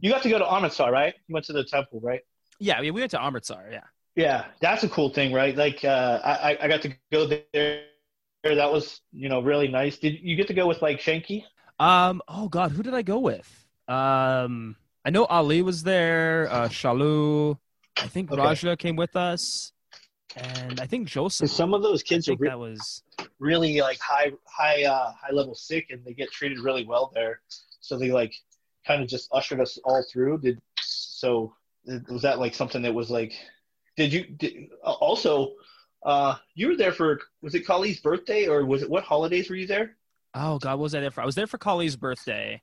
[0.00, 1.14] you got to go to Amritsar, right?
[1.26, 2.20] You went to the temple, right?
[2.58, 3.68] Yeah, we went to Amritsar.
[3.70, 3.80] Yeah.
[4.16, 5.56] Yeah, that's a cool thing, right?
[5.56, 7.84] Like uh, I, I got to go there.
[8.42, 9.98] That was you know really nice.
[9.98, 11.44] Did you get to go with like Shanky?
[11.78, 12.20] Um.
[12.28, 13.48] Oh God, who did I go with?
[13.88, 14.76] Um.
[15.04, 16.48] I know Ali was there.
[16.50, 17.56] Uh, Shalu.
[17.98, 18.40] I think okay.
[18.40, 19.72] Raja came with us
[20.36, 21.50] and I think Joseph.
[21.50, 23.02] Some of those kids are re- that was
[23.40, 27.40] really like high, high, uh, high level sick, and they get treated really well there.
[27.80, 28.32] So they like
[28.86, 30.38] kind of just ushered us all through.
[30.38, 31.54] Did so?
[32.08, 33.32] Was that like something that was like?
[33.96, 35.54] Did you did, also?
[36.02, 39.56] Uh, you were there for was it Khali's birthday or was it what holidays were
[39.56, 39.96] you there?
[40.34, 41.22] Oh God, was I there for?
[41.22, 42.62] I was there for Khali's birthday,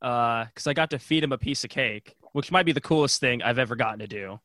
[0.00, 2.80] uh, because I got to feed him a piece of cake, which might be the
[2.80, 4.40] coolest thing I've ever gotten to do.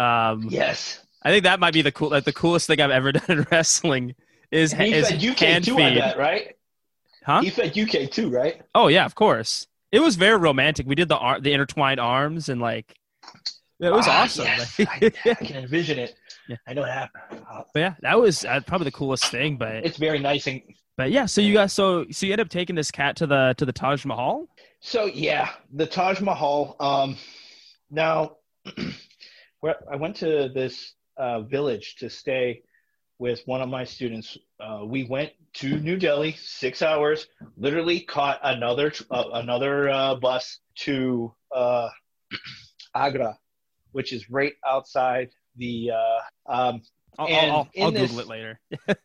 [0.00, 1.02] Um, yes.
[1.22, 3.46] I think that might be the cool, like the coolest thing I've ever done in
[3.50, 4.14] wrestling
[4.50, 6.14] is, he is fed UK hand too, feed.
[6.16, 6.56] Right?
[7.24, 7.42] Huh?
[7.42, 8.62] He fed UK too, right?
[8.74, 9.66] Oh yeah, of course.
[9.92, 10.86] It was very romantic.
[10.86, 12.94] We did the ar- the intertwined arms and like
[13.78, 14.46] it was ah, awesome.
[14.46, 14.80] Yes.
[14.80, 16.14] I, I, can envision it.
[16.48, 16.56] Yeah.
[16.66, 17.42] I know what happened.
[17.74, 19.56] But yeah, that was uh, probably the coolest thing.
[19.56, 20.62] But it's very nice and.
[20.96, 23.54] But yeah, so you guys, so so you end up taking this cat to the
[23.58, 24.46] to the Taj Mahal.
[24.80, 26.74] So yeah, the Taj Mahal.
[26.80, 27.18] Um,
[27.90, 28.36] now,
[29.60, 32.62] where I went to this uh, village to stay
[33.18, 34.36] with one of my students.
[34.60, 37.26] Uh, we went to New Delhi, six hours.
[37.56, 41.88] Literally caught another uh, another uh, bus to uh,
[42.94, 43.38] Agra,
[43.92, 45.92] which is right outside the.
[45.92, 46.82] Uh, um,
[47.18, 48.60] I'll, I'll, I'll this- Google it later.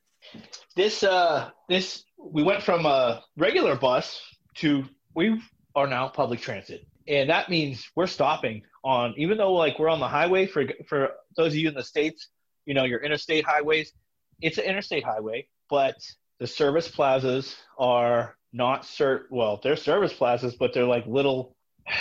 [0.75, 4.21] this uh this we went from a regular bus
[4.55, 4.83] to
[5.15, 5.41] we
[5.75, 9.99] are now public transit and that means we're stopping on even though like we're on
[9.99, 12.29] the highway for for those of you in the states
[12.65, 13.93] you know your interstate highways
[14.41, 15.95] it's an interstate highway but
[16.39, 21.55] the service plazas are not cert well they're service plazas but they're like little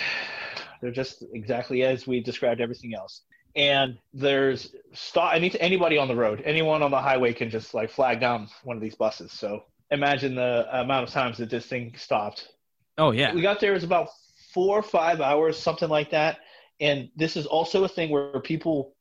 [0.81, 3.23] they're just exactly as we described everything else.
[3.57, 7.91] And there's stop any anybody on the road anyone on the highway can just like
[7.91, 9.33] flag down one of these buses.
[9.33, 12.49] So imagine the amount of times that this thing stopped.
[12.97, 13.35] Oh yeah.
[13.35, 14.09] we got there it was about
[14.55, 16.39] four or five hours something like that.
[16.81, 18.95] And this is also a thing where people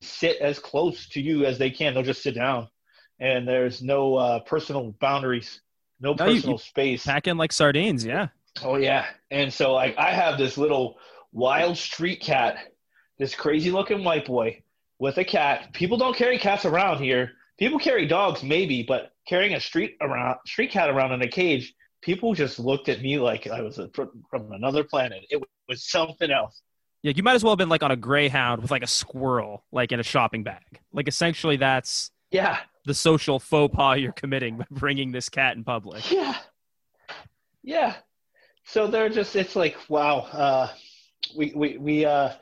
[0.00, 2.68] sit as close to you as they can they'll just sit down
[3.20, 5.60] and there's no uh, personal boundaries
[6.00, 8.04] no No, you- personal space Pack in like sardines.
[8.04, 8.28] Yeah.
[8.62, 10.98] Oh yeah, and so like I have this little
[11.32, 12.56] wild street cat,
[13.18, 14.62] this crazy looking white boy
[14.98, 15.72] with a cat.
[15.74, 17.32] People don't carry cats around here.
[17.58, 21.74] People carry dogs maybe, but carrying a street around street cat around in a cage,
[22.02, 25.24] people just looked at me like I was a, from another planet.
[25.30, 26.62] It was something else.
[27.02, 27.12] Yeah.
[27.14, 29.92] You might as well have been like on a greyhound with like a squirrel, like
[29.92, 30.80] in a shopping bag.
[30.92, 35.64] Like essentially, that's Yeah, the social faux pas you're committing by bringing this cat in
[35.64, 36.10] public.
[36.10, 36.36] yeah,
[37.62, 37.96] yeah.
[38.64, 40.18] So they're just it's like wow.
[40.20, 40.68] Uh,
[41.36, 42.32] we we we uh,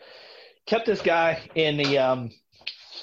[0.66, 2.30] kept this guy in the um,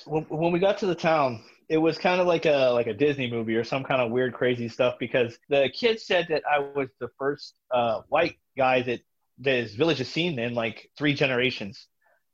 [0.05, 1.43] when, when we got to the town.
[1.69, 4.33] It was kind of like a like a Disney movie or some kind of weird
[4.33, 8.99] crazy stuff because the kid said that I was the first uh, white guy that
[9.39, 11.87] that his village has seen in like three generations,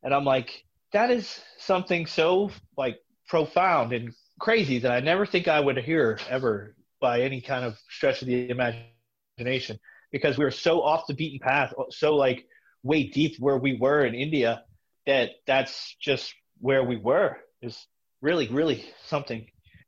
[0.04, 5.48] and I'm like that is something so like profound and crazy that I never think
[5.48, 9.80] I would hear ever by any kind of stretch of the imagination
[10.12, 12.46] because we were so off the beaten path, so like
[12.84, 14.64] way deep where we were in India
[15.06, 17.38] that that's just where we were.
[17.62, 17.88] Is
[18.22, 19.48] really, really something.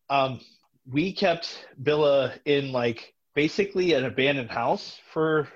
[0.09, 0.41] Um,
[0.86, 5.47] we kept Billa in like basically an abandoned house for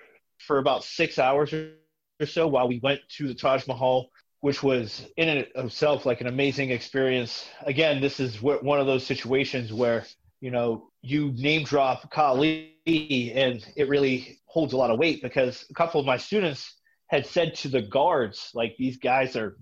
[0.46, 4.10] for about six hours or so while we went to the Taj Mahal,
[4.42, 7.48] which was in and of itself like an amazing experience.
[7.66, 10.06] Again, this is one of those situations where
[10.42, 15.66] you know you name drop Khali and it really holds a lot of weight because
[15.70, 16.76] a couple of my students
[17.08, 19.58] had said to the guards like these guys are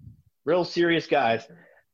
[0.46, 1.48] real serious guys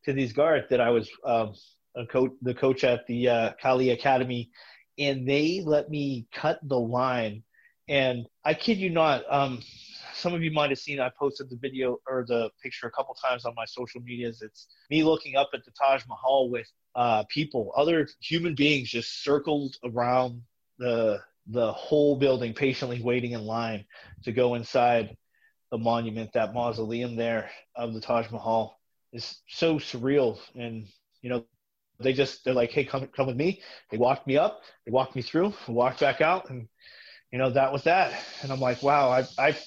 [0.06, 1.54] to these guards that I was um,
[1.96, 4.50] the coach at the uh, Khali Academy,
[4.98, 7.44] and they let me cut the line.
[7.90, 9.62] And I kid you not, um,
[10.14, 13.16] some of you might have seen I posted the video or the picture a couple
[13.16, 14.44] times on my social medias.
[14.44, 19.24] It's me looking up at the Taj Mahal with uh, people, other human beings, just
[19.24, 20.44] circled around
[20.78, 21.20] the
[21.52, 23.84] the whole building, patiently waiting in line
[24.24, 25.18] to go inside
[25.72, 28.78] the monument, that mausoleum there of the Taj Mahal
[29.14, 30.38] is so surreal.
[30.54, 30.86] And
[31.24, 31.44] you know,
[32.00, 35.16] they just they're like, "Hey, come come with me." They walked me up, they walked
[35.16, 36.68] me through, walked back out, and
[37.32, 38.14] you know that was that.
[38.42, 39.58] And I'm like, wow, I I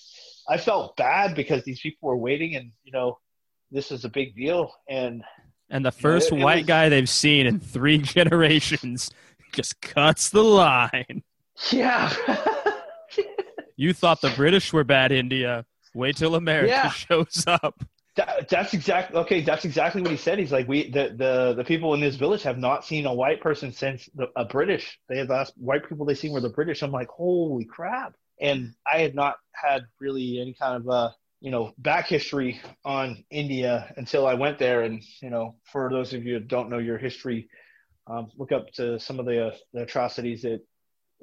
[0.49, 3.19] I felt bad because these people were waiting, and you know,
[3.71, 4.73] this is a big deal.
[4.89, 5.23] And
[5.71, 9.11] And the first it- it white was- guy they've seen in three generations
[9.53, 11.23] just cuts the line.
[11.71, 12.13] yeah,
[13.77, 15.65] You thought the British were bad, India.
[15.95, 16.91] Wait till America Yeah.
[16.91, 17.83] shows up.
[18.17, 19.41] That, that's exactly okay.
[19.41, 20.39] That's exactly what he said.
[20.39, 23.41] He's like, we the the the people in this village have not seen a white
[23.41, 24.99] person since the, a British.
[25.09, 26.83] They had the last white people they seen were the British.
[26.83, 28.15] I'm like, holy crap!
[28.41, 31.11] And I had not had really any kind of uh
[31.41, 34.83] you know back history on India until I went there.
[34.83, 37.49] And you know, for those of you who don't know your history,
[38.07, 40.61] um, look up to some of the, uh, the atrocities that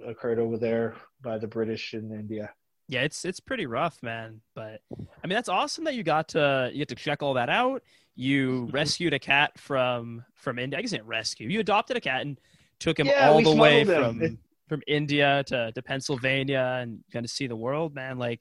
[0.06, 2.52] occurred over there by the British in India.
[2.90, 4.42] Yeah, it's it's pretty rough, man.
[4.56, 4.82] But
[5.24, 7.84] I mean, that's awesome that you got to you get to check all that out.
[8.16, 10.80] You rescued a cat from from India.
[10.80, 11.48] I guess rescue.
[11.48, 12.40] You adopted a cat and
[12.80, 13.88] took him Yeah, all the way him.
[13.88, 18.18] from from India to, to Pennsylvania and kind of see the world, man.
[18.20, 18.40] Like,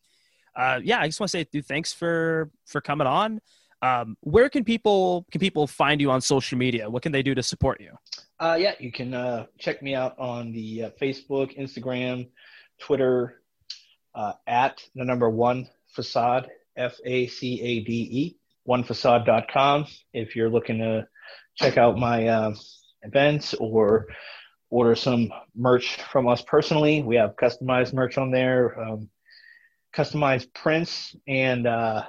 [0.57, 3.41] uh, yeah, I just want to say, dude, thanks for for coming on.
[3.83, 6.89] Um, where can people can people find you on social media?
[6.89, 7.93] What can they do to support you?
[8.41, 12.29] Uh, yeah, you can uh, check me out on the uh, Facebook, Instagram,
[12.81, 13.43] Twitter,
[14.19, 18.37] uh, at the number one facade, F A C A D E,
[18.69, 19.87] onefacade.com.
[20.13, 21.07] If you're looking to
[21.55, 22.55] check out my uh,
[23.03, 24.07] events or
[24.71, 29.09] order some merch from us personally, we have customized merch on there, um,
[29.97, 32.03] customized prints, and uh,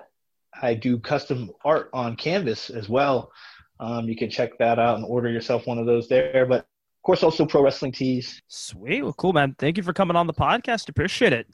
[0.59, 3.31] I do custom art on canvas as well.
[3.79, 6.47] Um, you can check that out and order yourself one of those there.
[6.49, 8.41] But of course, also pro wrestling tees.
[8.47, 9.03] Sweet.
[9.03, 9.55] Well, cool, man.
[9.59, 10.89] Thank you for coming on the podcast.
[10.89, 11.47] Appreciate it.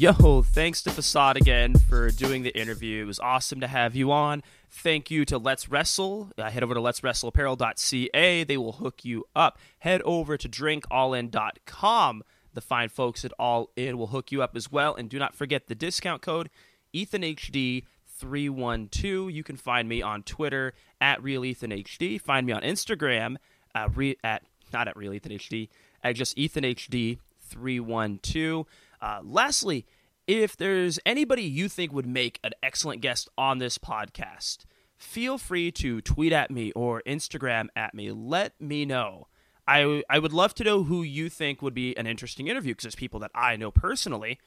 [0.00, 3.02] Yo, thanks to Facade again for doing the interview.
[3.02, 4.42] It was awesome to have you on.
[4.70, 6.30] Thank you to Let's Wrestle.
[6.38, 8.44] Uh, head over to letswrestleapparel.ca.
[8.44, 9.58] They will hook you up.
[9.80, 12.22] Head over to drinkallin.com.
[12.54, 14.94] The fine folks at All In will hook you up as well.
[14.94, 16.48] And do not forget the discount code
[16.94, 19.34] EthanHD312.
[19.34, 22.22] You can find me on Twitter at RealEthanHD.
[22.22, 23.36] Find me on Instagram
[23.74, 25.68] uh, re- at, not at RealEthanHD,
[26.02, 28.66] at just EthanHD312.
[29.00, 29.86] Uh, lastly,
[30.26, 34.58] if there's anybody you think would make an excellent guest on this podcast,
[34.96, 38.12] feel free to tweet at me or Instagram at me.
[38.12, 39.26] Let me know.
[39.66, 42.84] I, I would love to know who you think would be an interesting interview because
[42.84, 44.38] there's people that I know personally,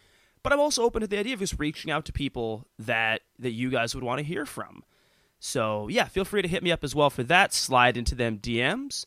[0.42, 3.52] but I'm also open to the idea of just reaching out to people that that
[3.52, 4.84] you guys would want to hear from.
[5.40, 7.54] So yeah, feel free to hit me up as well for that.
[7.54, 9.06] Slide into them DMs.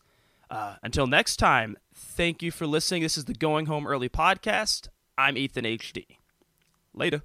[0.51, 3.03] Uh, until next time, thank you for listening.
[3.03, 4.89] This is the Going Home Early podcast.
[5.19, 6.19] I'm Ethan HD.
[6.93, 7.23] Later.